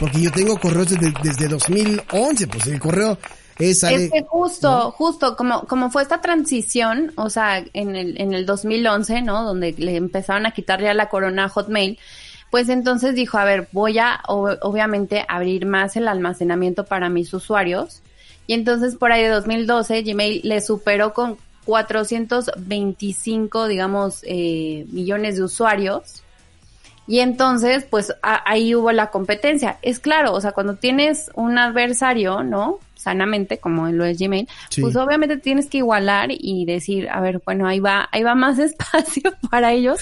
[0.00, 3.18] Porque yo tengo correos desde, desde 2011, pues el correo
[3.58, 3.82] es...
[3.82, 8.46] es que justo, justo, como, como fue esta transición, o sea, en el, en el
[8.46, 9.44] 2011, ¿no?
[9.44, 11.98] Donde le empezaron a quitar ya la corona a Hotmail,
[12.50, 18.02] pues entonces dijo, a ver, voy a obviamente abrir más el almacenamiento para mis usuarios.
[18.48, 25.42] Y entonces por ahí de 2012 Gmail le superó con 425, digamos, eh, millones de
[25.42, 26.24] usuarios.
[27.06, 29.78] Y entonces, pues ahí hubo la competencia.
[29.82, 32.78] Es claro, o sea, cuando tienes un adversario, ¿no?
[32.94, 34.48] Sanamente, como lo es Gmail,
[34.80, 38.58] pues obviamente tienes que igualar y decir, a ver, bueno, ahí va, ahí va más
[38.58, 39.98] espacio para ellos.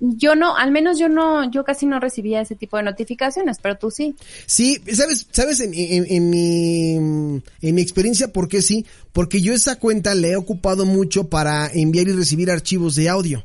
[0.00, 3.76] Yo no, al menos yo no, yo casi no recibía ese tipo de notificaciones, pero
[3.76, 4.16] tú sí.
[4.46, 8.86] Sí, sabes, sabes en, en, mi, en mi experiencia, ¿por qué sí?
[9.12, 13.44] Porque yo esa cuenta la he ocupado mucho para enviar y recibir archivos de audio.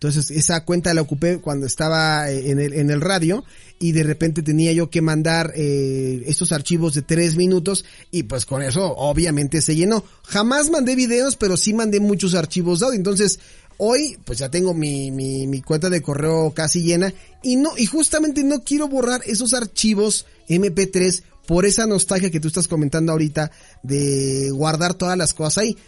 [0.00, 3.44] Entonces esa cuenta la ocupé cuando estaba eh, en el, en el radio
[3.78, 8.46] y de repente tenía yo que mandar eh, estos archivos de tres minutos y pues
[8.46, 10.02] con eso obviamente se llenó.
[10.22, 12.96] Jamás mandé videos, pero sí mandé muchos archivos de audio.
[12.96, 13.40] Entonces
[13.82, 17.12] hoy pues ya tengo mi, mi, cuenta de correo casi llena
[17.42, 22.48] y no, y justamente no quiero borrar esos archivos MP3 por esa nostalgia que tú
[22.48, 23.50] estás comentando ahorita
[23.82, 25.78] de guardar todas las cosas ahí.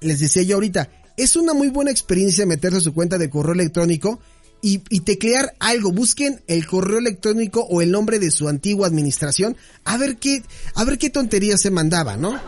[0.00, 3.52] Les decía yo ahorita, es una muy buena experiencia meterse a su cuenta de correo
[3.52, 4.18] electrónico
[4.62, 5.92] y, teclear algo.
[5.92, 10.42] Busquen el correo electrónico o el nombre de su antigua administración a ver qué,
[10.74, 12.40] a ver qué tonterías se mandaba, ¿no?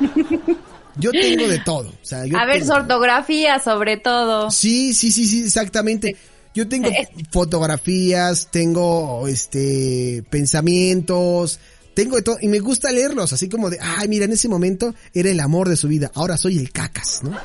[0.98, 1.92] Yo tengo de todo.
[2.12, 4.50] a ver, su ortografía sobre todo.
[4.50, 6.16] Sí, sí, sí, sí, exactamente.
[6.54, 6.88] Yo tengo
[7.30, 11.60] fotografías, tengo este pensamientos,
[11.92, 14.94] tengo de todo y me gusta leerlos, así como de, ay, mira, en ese momento
[15.12, 17.36] era el amor de su vida, ahora soy el cacas, ¿no?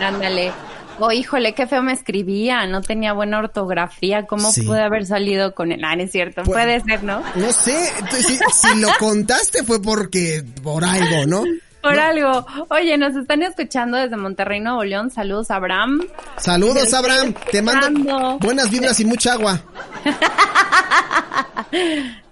[0.00, 0.52] Ándale.
[0.98, 5.72] Oh, híjole, qué feo me escribía, no tenía buena ortografía, ¿cómo puede haber salido con
[5.72, 5.82] él?
[5.84, 7.22] Ah, es cierto, pues, puede ser, ¿no?
[7.34, 7.88] No sé,
[8.22, 11.44] si, si lo contaste fue porque, por algo, ¿no?
[11.82, 12.46] Por algo.
[12.68, 15.10] Oye, nos están escuchando desde Monterrey, Nuevo León.
[15.10, 16.02] Saludos, Abraham.
[16.38, 17.34] Saludos, Abraham.
[17.50, 19.60] Te mando buenas vibras y mucha agua.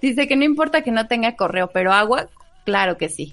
[0.00, 2.28] Dice que no importa que no tenga correo, pero agua,
[2.64, 3.32] claro que sí.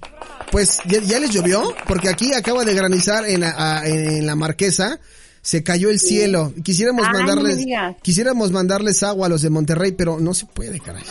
[0.52, 5.00] Pues ya, les llovió, porque aquí acaba de granizar en, en la marquesa.
[5.42, 6.54] Se cayó el cielo.
[6.64, 7.66] Quisiéramos mandarles,
[8.02, 11.04] quisiéramos mandarles agua a los de Monterrey, pero no se puede, caray.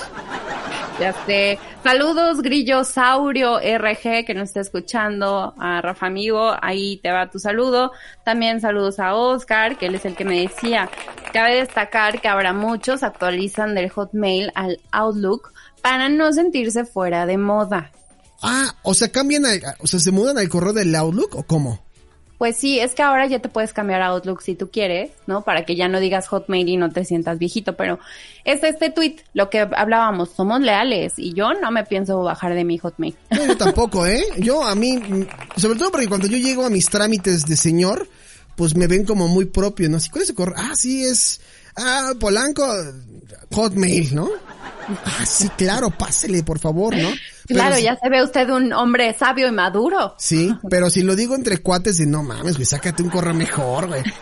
[0.98, 1.59] Ya sé.
[1.82, 5.54] Saludos, Grillosaurio RG, que nos está escuchando.
[5.59, 7.92] A Rafa Amigo, ahí te va tu saludo.
[8.24, 10.88] También saludos a Oscar, que él es el que me decía.
[11.32, 17.37] Cabe destacar que habrá muchos actualizan del Hotmail al Outlook para no sentirse fuera de
[17.37, 17.92] moda.
[18.42, 19.44] Ah, o sea, cambian,
[19.78, 21.86] o sea, se mudan al correo del Outlook o cómo?
[22.38, 25.42] Pues sí, es que ahora ya te puedes cambiar a Outlook si tú quieres, ¿no?
[25.42, 27.99] Para que ya no digas Hotmail y no te sientas viejito, pero
[28.44, 32.64] es este tweet, lo que hablábamos, somos leales y yo no me pienso bajar de
[32.64, 33.16] mi Hotmail.
[33.31, 34.22] yo tampoco, ¿eh?
[34.38, 35.01] Yo a mí,
[35.57, 38.07] sobre todo porque cuando yo llego a mis trámites de señor,
[38.55, 39.99] pues me ven como muy propio, ¿no?
[40.11, 40.35] ¿Cuál es?
[40.57, 41.40] Ah, sí, es,
[41.77, 42.66] ah, Polanco,
[43.53, 44.29] Hotmail, ¿no?
[45.05, 47.09] Ah, sí, claro, pásele, por favor, ¿no?
[47.46, 50.14] Claro, ya se ve usted un hombre sabio y maduro.
[50.18, 53.88] Sí, pero si lo digo entre cuates de no mames, güey, sácate un correo mejor,
[53.88, 54.02] güey.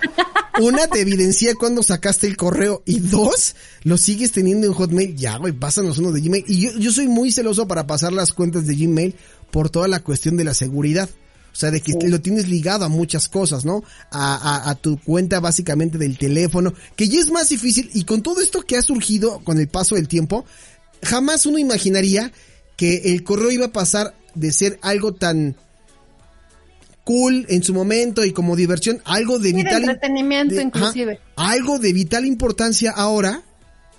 [0.60, 2.82] Una, te evidencia cuando sacaste el correo.
[2.86, 5.16] Y dos, lo sigues teniendo en Hotmail.
[5.16, 6.44] Ya, güey, pásanos uno de Gmail.
[6.46, 9.16] Y yo, yo soy muy celoso para pasar las cuentas de Gmail
[9.50, 11.08] por toda la cuestión de la seguridad.
[11.52, 13.82] O sea, de que lo tienes ligado a muchas cosas, ¿no?
[14.10, 17.90] A, a, a, tu cuenta básicamente del teléfono, que ya es más difícil.
[17.94, 20.44] Y con todo esto que ha surgido con el paso del tiempo,
[21.02, 22.32] jamás uno imaginaría
[22.76, 25.56] que el correo iba a pasar de ser algo tan
[27.04, 31.20] cool en su momento y como diversión, algo de vital entretenimiento inclusive.
[31.36, 33.42] algo de vital importancia ahora,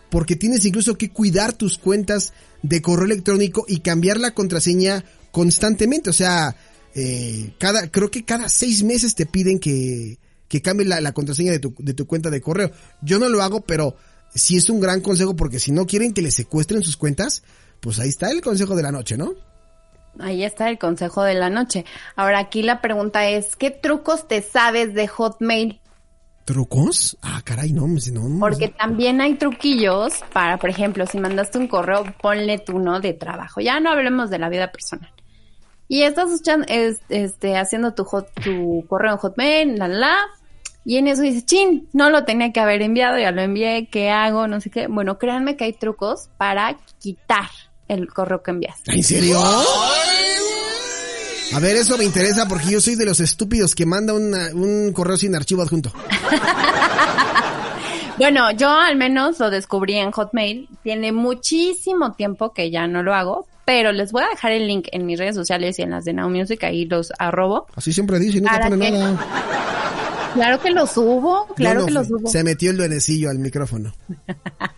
[0.09, 2.33] porque tienes incluso que cuidar tus cuentas
[2.63, 6.55] de correo electrónico y cambiar la contraseña constantemente, o sea,
[6.95, 11.51] eh, cada creo que cada seis meses te piden que que cambie la, la contraseña
[11.51, 12.71] de tu, de tu cuenta de correo.
[13.01, 13.95] Yo no lo hago, pero
[14.33, 17.43] sí es un gran consejo porque si no quieren que les secuestren sus cuentas,
[17.85, 19.35] pues ahí está el consejo de la noche, ¿no?
[20.17, 21.85] Ahí está el consejo de la noche.
[22.15, 25.79] Ahora aquí la pregunta es, ¿qué trucos te sabes de Hotmail?
[26.45, 27.15] ¿Trucos?
[27.21, 28.39] Ah, caray, no, no.
[28.39, 33.13] Porque también hay truquillos para, por ejemplo, si mandaste un correo, ponle tu no de
[33.13, 33.61] trabajo.
[33.61, 35.11] Ya no hablemos de la vida personal.
[35.87, 36.31] Y estás
[37.09, 38.07] este, haciendo tu,
[38.43, 40.17] tu correo en Hotmail, la, la,
[40.85, 44.09] y en eso dice, chin, no lo tenía que haber enviado, ya lo envié, ¿qué
[44.09, 44.47] hago?
[44.47, 44.87] No sé qué.
[44.87, 47.49] Bueno, créanme que hay trucos para quitar
[47.87, 48.91] el correo que enviaste.
[48.93, 49.39] ¿En serio?
[51.53, 54.91] A ver, eso me interesa porque yo soy de los estúpidos que manda una- un
[54.93, 55.91] correo sin archivo adjunto.
[58.17, 60.69] Bueno, yo al menos lo descubrí en Hotmail.
[60.83, 64.87] Tiene muchísimo tiempo que ya no lo hago, pero les voy a dejar el link
[64.93, 67.67] en mis redes sociales y en las de Now Music, ahí los arrobo.
[67.75, 69.25] Así siempre dice, y no te ¿Para pone nada.
[70.35, 72.27] Claro que lo subo, claro No, que lo subo.
[72.27, 73.93] Se metió el duenecillo al micrófono.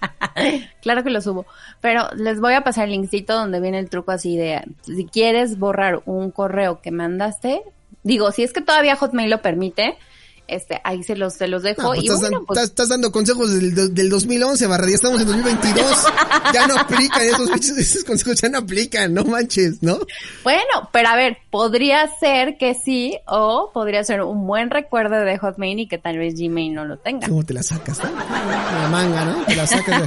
[0.84, 1.48] Claro que lo subo.
[1.82, 5.58] Pero les voy a pasar el linkcito donde viene el truco así de si quieres
[5.58, 7.64] borrar un correo que mandaste,
[8.04, 9.98] digo, si es que todavía Hotmail lo permite,
[10.48, 11.82] este, ahí se los, se los dejo.
[11.82, 14.88] No, pues y estás, bueno, pues, estás- estás dando consejos del, del- del 2011, Barra,
[14.88, 15.86] ya estamos en 2022.
[16.54, 19.98] ya no aplican esos, esos consejos, ya no aplican, no manches, ¿no?
[20.44, 25.38] bueno, pero a ver, podría ser que sí, o podría ser un buen recuerdo de
[25.38, 27.28] Hotmail y que tal vez Gmail no lo tenga.
[27.28, 28.00] ¿Cómo te la sacas?
[28.04, 28.10] no?
[28.12, 29.44] La manga, ¿no?
[29.46, 30.02] Te la sacas.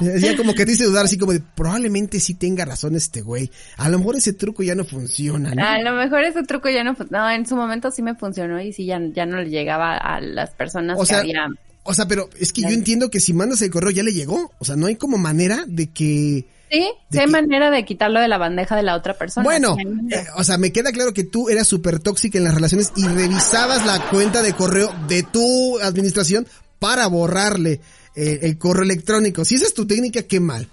[0.00, 3.20] de- Ya como que te dice dudar así como de, probablemente sí tenga razón este
[3.22, 3.50] güey.
[3.76, 5.64] A lo mejor ese truco ya no funciona, ¿no?
[5.66, 8.72] A lo mejor ese truco ya no, no, en su momento sí me funcionó y
[8.72, 11.48] sí ya, ya no le llegaba a las personas O que sea, había.
[11.82, 14.52] o sea, pero es que yo entiendo que si mandas el correo ya le llegó.
[14.58, 16.46] O sea, no hay como manera de que...
[16.70, 19.44] Sí, ¿de sí hay manera de quitarlo de la bandeja de la otra persona.
[19.44, 19.76] Bueno,
[20.10, 23.06] eh, o sea, me queda claro que tú eras súper tóxica en las relaciones y
[23.06, 26.46] revisabas la cuenta de correo de tu administración
[26.80, 27.80] para borrarle
[28.16, 29.44] eh, el correo electrónico.
[29.44, 30.68] Si esa es tu técnica, qué mal.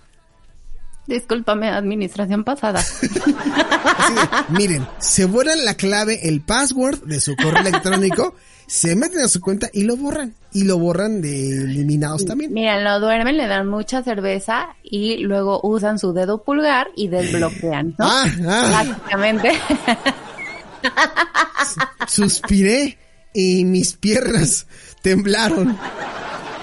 [1.08, 2.80] Discúlpame, administración pasada.
[2.82, 3.08] Así
[4.16, 8.36] de, miren, se borran la clave, el password de su correo electrónico,
[8.72, 10.34] se meten a su cuenta y lo borran.
[10.54, 12.54] Y lo borran de eliminados también.
[12.54, 17.96] Miren, lo duermen, le dan mucha cerveza y luego usan su dedo pulgar y desbloquean,
[18.00, 18.06] ¿no?
[18.08, 19.52] Ah, ah, Básicamente.
[22.08, 22.98] suspiré
[23.34, 24.68] y mis piernas
[25.02, 25.78] temblaron.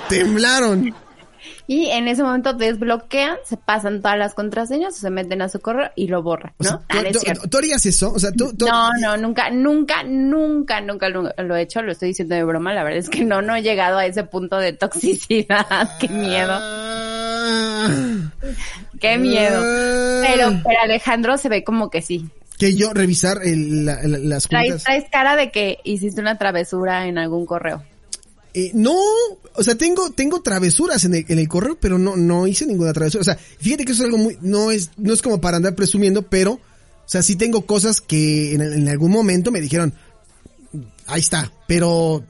[0.08, 0.94] Temblaron.
[1.70, 5.90] Y en ese momento desbloquean, se pasan todas las contraseñas, se meten a su correo
[5.96, 6.70] y lo borran, O ¿no?
[6.70, 8.10] sea, Ah, no es ¿tú, harías eso?
[8.10, 12.08] O sea, tú, tú- No, no, nunca, nunca, nunca, nunca lo, he hecho, lo estoy
[12.08, 14.72] diciendo de broma, la verdad es que no, no he llegado a ese punto de
[14.72, 15.66] toxicidad,
[16.00, 18.30] qué miedo, Ah.
[18.98, 19.60] qué miedo.
[19.62, 20.22] Ah.
[20.26, 22.28] Pero, pero Alejandro se ve como que sí.
[22.58, 24.84] Que yo revisar el- la- la- las Traes, cuentas.
[24.84, 27.84] traes cara de que hiciste una travesura en algún correo.
[28.60, 28.96] Eh, no,
[29.54, 32.92] o sea, tengo, tengo travesuras en el, en el correo, pero no, no hice ninguna
[32.92, 33.20] travesura.
[33.20, 35.74] O sea, fíjate que eso es algo muy, no es, no es como para andar
[35.76, 36.60] presumiendo, pero, o
[37.06, 39.94] sea, sí tengo cosas que en, en algún momento me dijeron,
[41.06, 42.24] ahí está, pero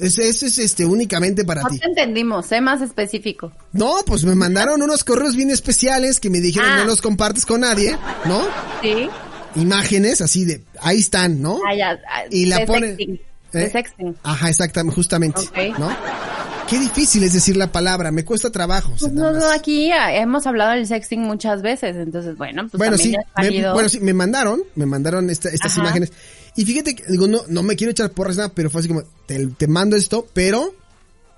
[0.00, 1.78] eso es, es, este únicamente para No ti.
[1.78, 3.52] te entendimos, sé más específico.
[3.72, 6.78] No, pues me mandaron unos correos bien especiales que me dijeron Ah.
[6.78, 8.42] no los compartes con nadie, ¿no?
[8.82, 9.08] Sí.
[9.54, 11.60] Imágenes así de, ahí están, ¿no?
[11.68, 13.20] Ah, ya, ah, Y la ponen-.
[13.52, 13.70] De ¿Eh?
[13.70, 14.16] sexting.
[14.22, 15.40] Ajá, exactamente, justamente.
[15.78, 15.90] ¿no?
[16.68, 18.92] Qué difícil es decir la palabra, me cuesta trabajo.
[18.98, 23.12] Pues no, no, aquí hemos hablado del sexting muchas veces, entonces bueno, pues bueno, sí,
[23.34, 25.80] también me, bueno, sí, me mandaron, me mandaron esta- estas Ajá.
[25.80, 26.12] imágenes.
[26.54, 29.02] Y fíjate que, digo, no, no me quiero echar porras nada, pero fue así como,
[29.26, 30.72] te, te mando esto, pero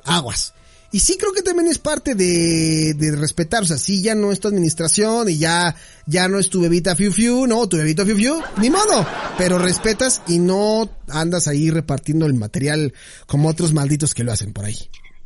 [0.05, 0.53] aguas.
[0.92, 4.31] Y sí creo que también es parte de, de respetar, o sea, sí ya no
[4.31, 5.74] es tu administración y ya,
[6.07, 9.07] ya no es tu bebita fiu fiu, no, tu bebito fiu fiu, ni modo,
[9.38, 12.92] pero respetas y no andas ahí repartiendo el material
[13.26, 14.76] como otros malditos que lo hacen por ahí.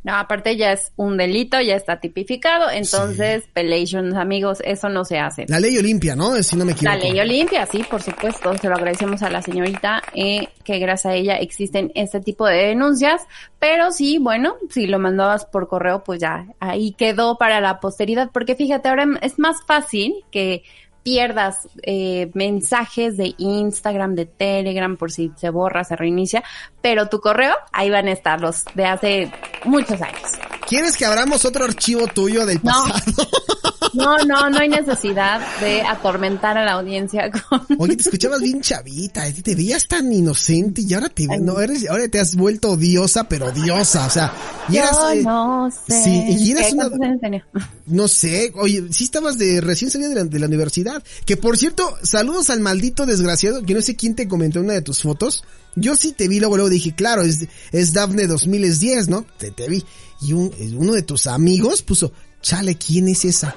[0.07, 5.19] No, aparte ya es un delito, ya está tipificado, entonces, pelations, amigos, eso no se
[5.19, 5.45] hace.
[5.49, 6.41] La ley Olimpia, ¿no?
[6.43, 6.95] Si no me equivoco.
[6.95, 8.57] La ley Olimpia, sí, por supuesto.
[8.57, 12.67] Se lo agradecemos a la señorita eh, que gracias a ella existen este tipo de
[12.67, 13.23] denuncias.
[13.59, 18.29] Pero sí, bueno, si lo mandabas por correo, pues ya ahí quedó para la posteridad.
[18.31, 20.63] Porque fíjate, ahora es más fácil que
[21.07, 26.43] pierdas eh, mensajes de Instagram, de Telegram, por si se borra, se reinicia,
[26.81, 29.31] pero tu correo, ahí van a estar los de hace
[29.63, 30.31] muchos años.
[30.67, 32.87] ¿Quieres que abramos otro archivo tuyo del pasado?
[32.87, 33.23] No,
[33.93, 37.61] no, no hay necesidad de atormentar a la audiencia con...
[37.79, 42.07] Oye, te escuchabas bien chavita, te veías tan inocente y ahora te no, eres, ahora
[42.07, 44.33] te has vuelto odiosa, pero odiosa, o sea,
[44.69, 46.03] y Yo eras, eh, no sé.
[46.03, 46.89] sí, y eras una-
[47.85, 51.57] no sé, oye, sí estabas de recién salida de la, de la universidad, que por
[51.57, 55.01] cierto, saludos al maldito desgraciado, que no sé quién te comentó en una de tus
[55.01, 55.43] fotos,
[55.75, 59.25] yo sí te vi, luego, luego dije, claro, es, es Dafne 2010, ¿no?
[59.37, 59.83] Te, te vi,
[60.21, 62.11] y un, uno de tus amigos puso,
[62.47, 63.53] chale, ¿quién es esa?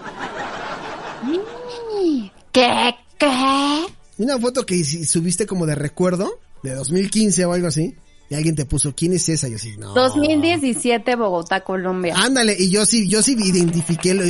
[2.53, 2.95] ¿Qué?
[3.19, 3.87] ¿Qué?
[4.19, 7.95] Una foto que subiste como de recuerdo, de 2015 o algo así,
[8.29, 9.47] y alguien te puso, ¿quién es esa?
[9.47, 9.95] Y yo así, no.
[9.95, 12.15] 2017, Bogotá, Colombia.
[12.17, 14.25] Ándale, y yo sí, yo sí identifiqué, lo-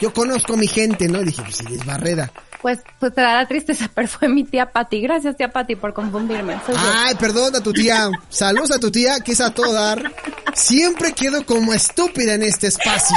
[0.00, 1.20] yo conozco a mi gente, ¿no?
[1.20, 2.32] Y dije, pues sí, es Barreda.
[2.62, 5.00] Pues, pues te da la tristeza, pero fue mi tía Patti.
[5.02, 6.54] Gracias, tía Patti, por confundirme.
[6.64, 6.80] Soy yo.
[6.82, 8.08] Ay, perdón a tu tía.
[8.30, 10.12] Saludos a tu tía, que es a todo dar.
[10.54, 13.16] Siempre quedo como estúpida en este espacio.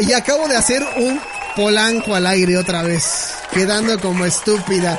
[0.00, 1.20] Y acabo de hacer un
[1.56, 3.34] polanco al aire otra vez.
[3.52, 4.98] Quedando como estúpida.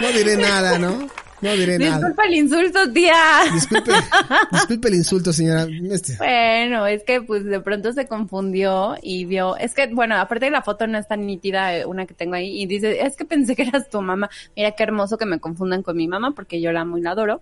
[0.00, 1.08] No diré nada, ¿no?
[1.40, 1.96] No diré nada.
[1.98, 3.14] Disculpa el insulto, tía.
[3.52, 3.92] Disculpe,
[4.52, 5.66] disculpe el insulto, señora.
[5.90, 10.46] Este, Bueno, es que pues de pronto se confundió y vio, es que bueno, aparte
[10.46, 13.16] de la foto no es tan nítida eh, una que tengo ahí y dice, es
[13.16, 14.28] que pensé que eras tu mamá.
[14.56, 17.12] Mira qué hermoso que me confundan con mi mamá porque yo la amo y la
[17.12, 17.40] adoro.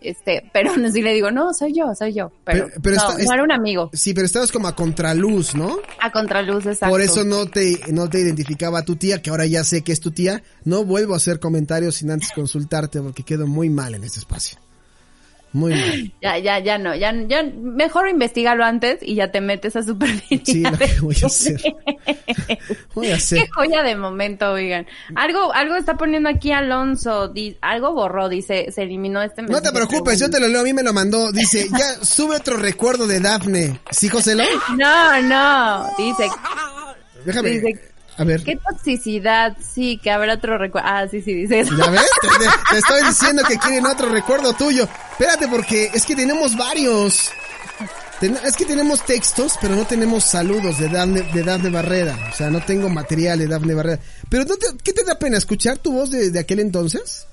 [0.00, 2.30] Este, pero aún así le digo, no, soy yo, soy yo.
[2.44, 3.90] Pero, Pero- pero no, está- no era un amigo.
[3.92, 5.78] Sí, pero estabas como a contraluz, ¿no?
[6.00, 6.92] A contraluz, exacto.
[6.92, 9.92] Por eso no te, no te identificaba a tu tía, que ahora ya sé que
[9.92, 10.42] es tu tía.
[10.64, 14.58] No vuelvo a hacer comentarios sin antes consultarte porque quedo muy mal en este espacio.
[15.52, 16.12] Muy mal.
[16.20, 20.40] Ya, ya, ya no, ya, ya, mejor investigalo antes y ya te metes a supervisión.
[20.44, 21.60] Sí, lo que voy a hacer.
[22.94, 23.38] Voy a hacer.
[23.44, 24.86] Qué joya de momento, oigan.
[25.14, 29.68] Algo, algo está poniendo aquí Alonso, di- algo borró, dice, se eliminó este No mensaje.
[29.68, 31.30] te preocupes, yo te lo leo, a mí me lo mandó.
[31.32, 33.80] Dice, ya sube otro recuerdo de Dafne.
[33.90, 34.34] ¿Sí, José?
[34.76, 36.28] No, no, dice,
[37.24, 37.50] Déjame.
[37.50, 38.42] Dice- A ver.
[38.44, 40.88] qué toxicidad, sí, que habrá otro recuerdo.
[40.90, 41.76] Ah, sí, sí, dice eso.
[41.76, 42.02] ¿Ya ves?
[42.20, 44.86] Te, te- te estoy diciendo que quieren otro recuerdo tuyo.
[45.12, 47.30] Espérate, porque es que tenemos varios.
[48.20, 52.16] Ten- es que tenemos textos, pero no tenemos saludos de Dafne, de Dafne Barrera.
[52.32, 54.00] O sea, no tengo material de Dafne Barrera.
[54.28, 55.36] Pero ¿no te- ¿qué te da pena?
[55.36, 57.26] ¿Escuchar tu voz de, de aquel entonces?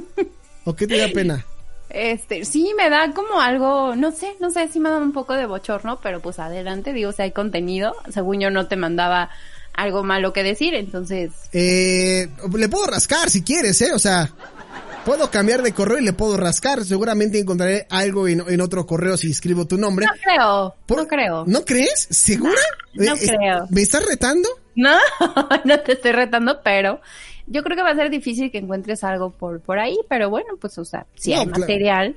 [0.65, 1.45] ¿O qué te da pena?
[1.89, 5.35] Este, sí, me da como algo, no sé, no sé, sí me da un poco
[5.35, 9.29] de bochorno, pero pues adelante, digo, si hay contenido, según yo no te mandaba
[9.75, 13.93] algo malo que decir, entonces, Eh, le puedo rascar si quieres, ¿eh?
[13.95, 14.31] O sea,
[15.05, 16.85] puedo cambiar de correo y le puedo rascar.
[16.85, 20.07] Seguramente encontraré algo en, en otro correo si escribo tu nombre.
[20.07, 21.45] no creo, Por- no creo.
[21.47, 22.07] ¿No crees?
[22.11, 22.61] ¿Segura?
[22.95, 23.67] No Eh, creo.
[23.71, 24.49] ¿Me estás retando?
[24.75, 24.97] No,
[25.65, 27.01] no te estoy retando, pero
[27.47, 30.57] yo creo que va a ser difícil que encuentres algo por, por ahí, pero bueno,
[30.61, 31.61] pues, o sea, si No, hay claro.
[31.61, 32.17] material,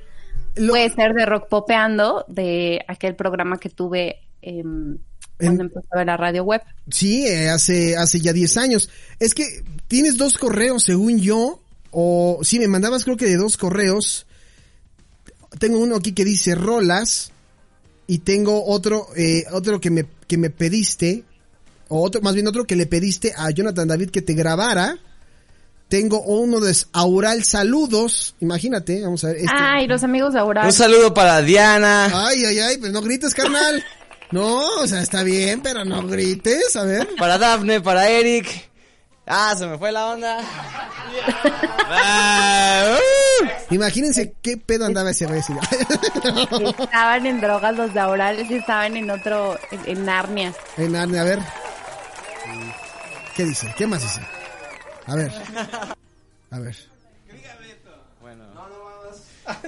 [0.54, 4.98] Lo- puede ser de rock popeando, de aquel programa que tuve em,
[5.38, 6.62] cuando En- empezaba la radio web.
[6.90, 8.88] Sí, eh, hace, hace ya 10 años.
[9.18, 11.60] Es que tienes dos correos, según yo,
[11.90, 14.26] o sí, me mandabas creo que de dos correos.
[15.58, 17.32] Tengo uno aquí que dice rolas
[18.06, 21.24] y tengo otro, eh, otro que me, que me pediste,
[21.88, 24.98] o otro, más bien otro que le pediste a Jonathan David que te grabara.
[25.88, 29.36] Tengo uno de Aural Saludos, imagínate, vamos a ver.
[29.36, 29.50] Este.
[29.54, 30.66] Ay, los amigos de Aurora.
[30.66, 32.06] Un saludo para Diana.
[32.26, 33.84] Ay, ay, ay, pues no grites, carnal.
[34.30, 37.08] No, o sea, está bien, pero no grites, a ver.
[37.16, 38.70] Para Dafne, para Eric.
[39.26, 40.38] Ah, se me fue la onda.
[41.88, 43.74] Ah, uh.
[43.74, 45.52] Imagínense qué pedo andaba ese así.
[46.78, 50.52] Estaban en drogas los de Aurales y estaban en otro, en, en Narnia.
[50.76, 51.38] En Narnia, a ver.
[53.36, 53.72] ¿Qué dice?
[53.76, 54.20] ¿Qué más dice?
[55.06, 55.32] A ver.
[56.50, 56.76] A ver.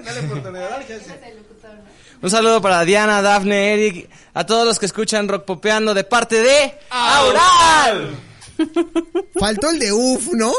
[2.21, 6.43] Un saludo para Diana, Dafne, Eric, a todos los que escuchan Rock Popeando de parte
[6.43, 8.11] de Aural.
[9.39, 10.53] Faltó el de UF, ¿no?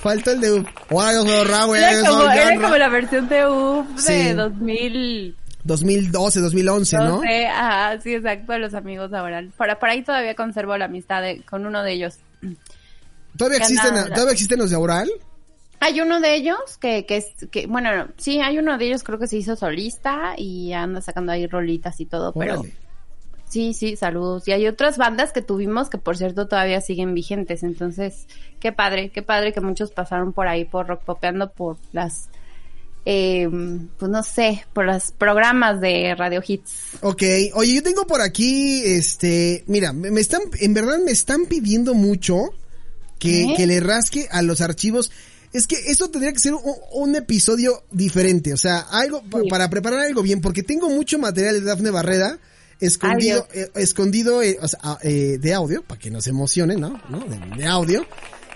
[0.00, 0.66] Faltó el de UF.
[1.74, 4.32] Era como, era como la versión de UF de Sí.
[4.32, 5.36] 2000.
[5.64, 7.20] 2012, 2011, ¿no?
[7.52, 9.52] Ajá, sí, exacto, de los amigos de Aural.
[9.56, 12.14] Por, por ahí todavía conservo la amistad de- con uno de ellos.
[13.36, 15.10] ¿Todavía existen, ¿Todavía existen los de Aural?
[15.80, 19.04] Hay uno de ellos que, que es, que, bueno, no, sí, hay uno de ellos
[19.04, 22.64] creo que se hizo solista y anda sacando ahí rolitas y todo, pero
[23.48, 24.48] sí, sí, saludos.
[24.48, 28.26] Y hay otras bandas que tuvimos que por cierto todavía siguen vigentes, entonces,
[28.60, 32.28] qué padre, qué padre que muchos pasaron por ahí por rock popeando por las,
[33.04, 33.48] eh,
[33.98, 36.98] pues no sé, por los programas de Radio Hits.
[37.02, 37.22] Ok,
[37.54, 41.94] oye, yo tengo por aquí, este, mira, me, me están, en verdad me están pidiendo
[41.94, 42.50] mucho
[43.18, 43.54] que, ¿Eh?
[43.56, 45.10] que le rasque a los archivos.
[45.52, 49.48] Es que esto tendría que ser un, un episodio diferente, o sea, algo pa- Sí.
[49.48, 52.38] para preparar algo bien, porque tengo mucho material de Dafne Barrera
[52.80, 57.00] escondido, eh, escondido, eh, o sea, ah, eh, de audio, para que nos emocione, ¿no?
[57.08, 57.20] ¿No?
[57.20, 58.06] De, de audio.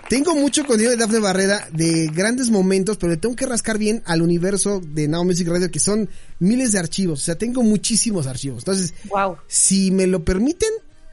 [0.08, 4.02] Tengo mucho contenido de Dafne Barrera de grandes momentos, pero le tengo que rascar bien
[4.04, 7.22] al universo de Now Music Radio, que son miles de archivos.
[7.22, 8.58] O sea, tengo muchísimos archivos.
[8.58, 9.38] Entonces, Wow.
[9.48, 10.68] si me lo permiten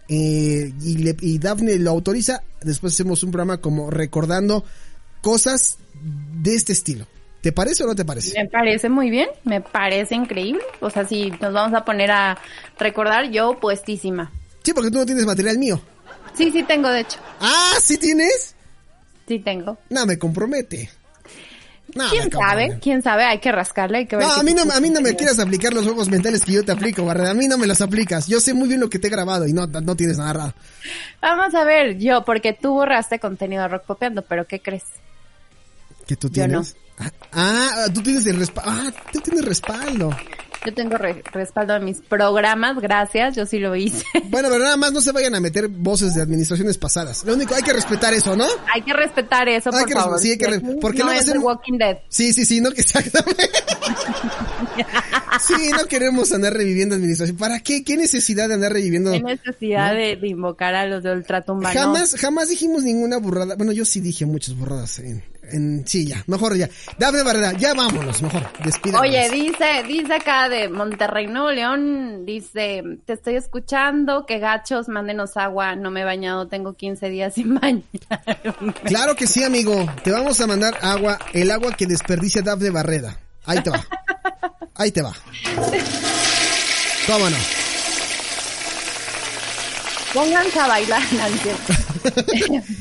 [0.10, 4.66] eh, y, le, y Dafne lo autoriza, después hacemos un programa como recordando
[5.22, 7.06] cosas de este estilo.
[7.42, 8.38] ¿Te parece o no te parece?
[8.38, 10.62] Me parece muy bien, me parece increíble.
[10.82, 12.38] O sea, si nos vamos a poner a
[12.78, 14.32] recordar, yo puestísima.
[14.62, 15.80] Sí, porque tú no tienes material mío.
[16.34, 17.20] Sí, sí tengo, de hecho.
[17.40, 18.56] Ah, ¿sí tienes?
[19.28, 19.78] Sí tengo.
[19.90, 20.90] No, me compromete.
[21.96, 22.78] No, ¿Quién sabe?
[22.82, 23.24] ¿Quién sabe?
[23.24, 24.26] Hay que rascarle, hay que ver.
[24.26, 26.64] No, a mí no, a mí no me quieras aplicar los juegos mentales que yo
[26.64, 27.32] te aplico, Barrera.
[27.32, 28.28] A mí no me los aplicas.
[28.28, 30.54] Yo sé muy bien lo que te he grabado y no, no tienes nada raro.
[31.22, 34.84] Vamos a ver, yo, porque tú borraste contenido de rock popeando, pero ¿qué crees?
[36.10, 36.62] ¿Que tú Yo no.
[36.64, 36.76] tienes?
[36.98, 38.72] Ah, Ah, tú tienes el respaldo.
[38.74, 40.10] Ah, tú tienes respaldo.
[40.66, 44.04] Yo tengo respaldo a mis programas, gracias, yo sí lo hice.
[44.30, 47.24] Bueno, pero nada más no se vayan a meter voces de administraciones pasadas.
[47.26, 48.48] Lo único, hay que respetar eso, ¿no?
[48.74, 50.20] Hay que respetar eso, por favor.
[50.20, 52.00] Sí, hay que porque no, es el Walking Dead.
[52.10, 53.50] Sí, sí, sí, no que exactamente.
[55.40, 57.38] sí, no queremos andar reviviendo administración.
[57.38, 57.84] ¿Para qué?
[57.84, 59.12] ¿Qué necesidad de andar reviviendo?
[59.12, 61.72] ¿Qué necesidad de, invocar a los de ultratumba?
[61.72, 63.56] Jamás, jamás dijimos ninguna burrada.
[63.56, 66.70] Bueno, yo sí dije muchas burradas en, en, sí, ya, mejor ya.
[66.98, 69.02] Dafne Barrera, ya vámonos, mejor, despídanos.
[69.08, 75.38] Oye, dice, dice acá de Monterrey, Nuevo León, dice, te estoy escuchando, que gachos, mándenos
[75.38, 77.84] agua, no me he bañado, tengo 15 días sin bañar.
[78.86, 79.74] Claro que sí, amigo,
[80.04, 83.18] te vamos a mandar agua, el agua que desperdicia Dafne Barrera.
[83.46, 83.84] Ahí te va.
[84.80, 85.14] Ahí te va.
[87.06, 87.38] Cómo no.
[90.14, 91.02] Pónganse a bailar,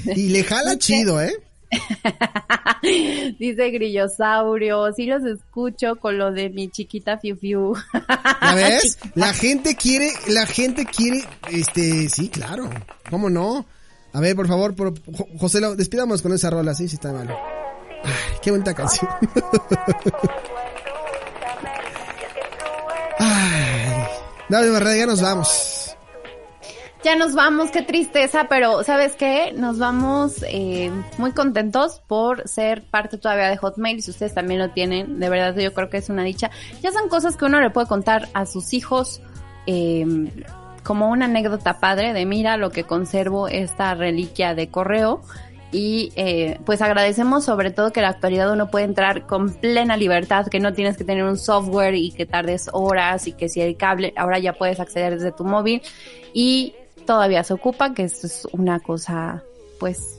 [0.17, 1.33] y le jala chido, ¿eh?
[3.39, 7.75] Dice Grillosaurio, sí los escucho con lo de mi chiquita Fiu Fiu.
[8.41, 8.99] ¿Ya ves?
[9.17, 12.71] La gente quiere, la gente quiere, este, sí, claro,
[13.11, 13.67] ¿cómo no?
[14.13, 14.95] A ver, por favor, por,
[15.37, 17.29] José, despidamos con esa rola, sí, sí está mal.
[18.05, 19.11] Ay, qué bonita canción.
[23.19, 25.79] Ay, Barrera, ya nos vamos
[27.05, 29.53] ya nos vamos, qué tristeza, pero ¿sabes qué?
[29.53, 34.03] Nos vamos eh, muy contentos por ser parte todavía de Hotmail.
[34.03, 36.51] Si ustedes también lo tienen, de verdad yo creo que es una dicha.
[36.83, 39.23] Ya son cosas que uno le puede contar a sus hijos
[39.67, 40.05] eh,
[40.83, 45.23] como una anécdota padre de mira lo que conservo esta reliquia de correo.
[45.71, 49.97] Y eh, pues agradecemos sobre todo que en la actualidad uno puede entrar con plena
[49.97, 53.61] libertad, que no tienes que tener un software y que tardes horas y que si
[53.61, 55.83] hay cable, ahora ya puedes acceder desde tu móvil.
[56.33, 56.75] Y
[57.07, 59.43] todavía se ocupa, que es una cosa,
[59.79, 60.19] pues,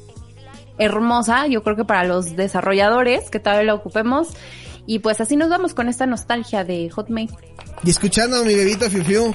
[0.78, 4.30] hermosa, yo creo que para los desarrolladores, que todavía lo ocupemos.
[4.86, 7.30] Y pues así nos vamos con esta nostalgia de Hotmail.
[7.84, 9.34] Y escuchando a mi bebito Fiu Fiu,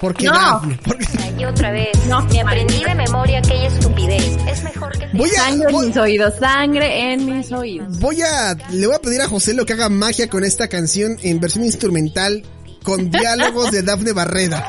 [0.00, 0.62] porque no.
[1.38, 4.36] Y otra vez, no, me aprendí de memoria aquella estupidez.
[4.48, 7.98] Es mejor que voy a, sangre en mis oídos, sangre en mis oídos.
[7.98, 11.16] Voy a, le voy a pedir a José lo que haga magia con esta canción
[11.22, 12.44] en versión instrumental
[12.84, 14.64] con diálogos de Dafne Barreda.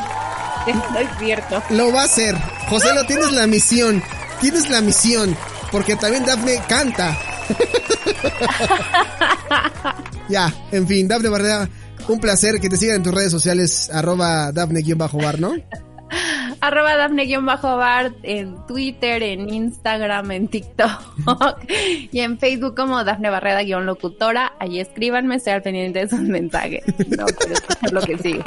[0.68, 1.61] No es cierto.
[1.70, 2.36] Lo va a hacer.
[2.70, 4.01] José, lo tienes la misión.
[4.41, 5.38] Tienes la misión.
[5.72, 7.16] Porque también Dafne canta.
[10.30, 11.70] ya, en fin, Dafne Barrera,
[12.07, 15.53] un placer que te sigan en tus redes sociales, arroba Dafne-bar, ¿no?
[16.68, 20.99] Arroba Dafne-bar en Twitter, en Instagram, en TikTok
[22.11, 24.53] y en Facebook como Dafne Barreda-locutora.
[24.59, 26.84] Ahí escríbanme, estoy al pendiente de sus mensajes.
[27.09, 27.53] No, pero
[27.84, 28.43] es lo que sigue.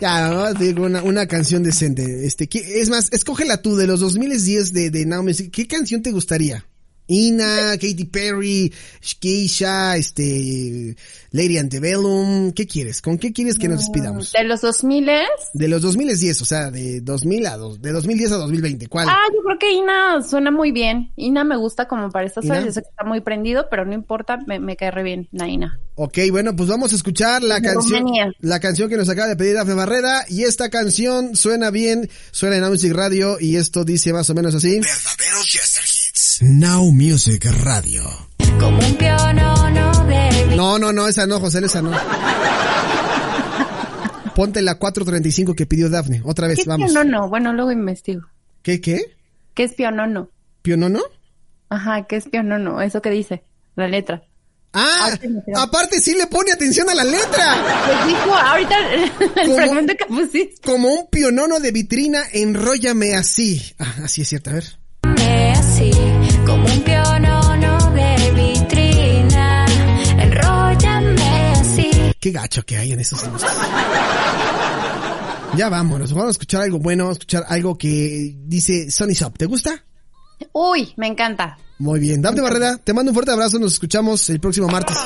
[0.00, 2.26] Ya, vamos a una, una canción decente.
[2.26, 5.32] Este, ¿qué, es más, escógela tú de los 2010 de, de Naomi.
[5.34, 6.64] ¿Qué canción te gustaría?
[7.12, 8.72] Ina, Katy Perry,
[9.20, 10.96] Keisha, este,
[11.30, 13.02] Lady Antebellum, ¿qué quieres?
[13.02, 14.32] ¿Con qué quieres que nos despidamos?
[14.32, 15.10] ¿De los 2000
[15.52, 19.08] De los 2010, o sea, de 2000 a dos, de 2010 a 2020, ¿cuál?
[19.10, 21.12] Ah, yo creo que Ina suena muy bien.
[21.16, 23.92] Ina me gusta como para estas horas, yo sé que está muy prendido, pero no
[23.92, 25.78] importa, me, me cae re bien, Naina.
[25.94, 28.06] Ok, bueno, pues vamos a escuchar la canción,
[28.40, 32.56] la canción que nos acaba de pedir Dafne Barrera, y esta canción suena bien, suena
[32.56, 34.76] en Music Radio, y esto dice más o menos así.
[34.76, 35.16] Hits.
[36.44, 38.02] Now Music Radio.
[38.58, 40.56] Como un de...
[40.56, 41.92] No, no, no, esa no, José, esa no.
[44.34, 46.20] Ponte la 435 que pidió Dafne.
[46.24, 46.88] Otra vez, ¿Qué vamos.
[46.88, 47.28] Es pionono?
[47.28, 48.22] Bueno, luego investigo.
[48.62, 49.14] ¿Qué, qué?
[49.54, 50.30] ¿Qué es pionono?
[50.62, 51.02] ¿Pionono?
[51.68, 52.82] Ajá, ¿qué es pionono?
[52.82, 53.44] ¿Eso qué dice?
[53.76, 54.24] La letra.
[54.72, 55.16] Ah,
[55.54, 57.62] aparte sí le pone atención a la letra.
[57.86, 60.56] Pues dijo ahorita el como, fragmento que pusiste.
[60.64, 63.62] Como un pionono de vitrina, enróllame así.
[63.78, 64.64] Ah, así es cierto, a ver.
[65.52, 65.92] Así,
[72.22, 73.20] Qué gacho que hay en esos
[75.56, 79.36] Ya vámonos, vamos a escuchar algo bueno, vamos a escuchar algo que dice Sonny Shop.
[79.36, 79.84] ¿Te gusta?
[80.52, 81.58] Uy, me encanta.
[81.80, 82.22] Muy bien.
[82.22, 83.58] Dafne Barrera, te mando un fuerte abrazo.
[83.58, 84.96] Nos escuchamos el próximo martes.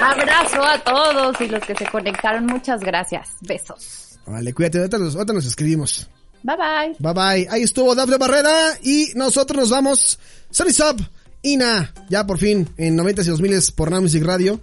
[0.00, 2.46] Abrazo a todos y los que se conectaron.
[2.46, 3.30] Muchas gracias.
[3.40, 4.20] Besos.
[4.24, 4.78] Vale, cuídate.
[4.78, 6.08] Ahorita nos, nos escribimos.
[6.44, 6.96] Bye bye.
[7.00, 7.48] Bye bye.
[7.50, 10.20] Ahí estuvo Dafne Barrera y nosotros nos vamos.
[10.48, 11.04] Sunny Sub,
[11.42, 11.92] Ina.
[12.08, 14.60] Ya por fin en 90 y 2000 por Now Music Radio.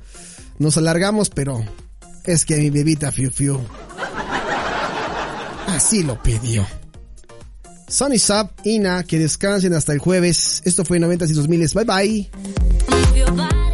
[0.60, 1.64] Nos alargamos, pero
[2.24, 3.60] es que mi bebita Fiu Fiu
[5.68, 6.66] así lo pidió.
[7.88, 10.62] Sunny Sub, Ina, que descansen hasta el jueves.
[10.66, 11.70] Esto fue 90 y 2000.
[11.74, 13.65] Bye bye.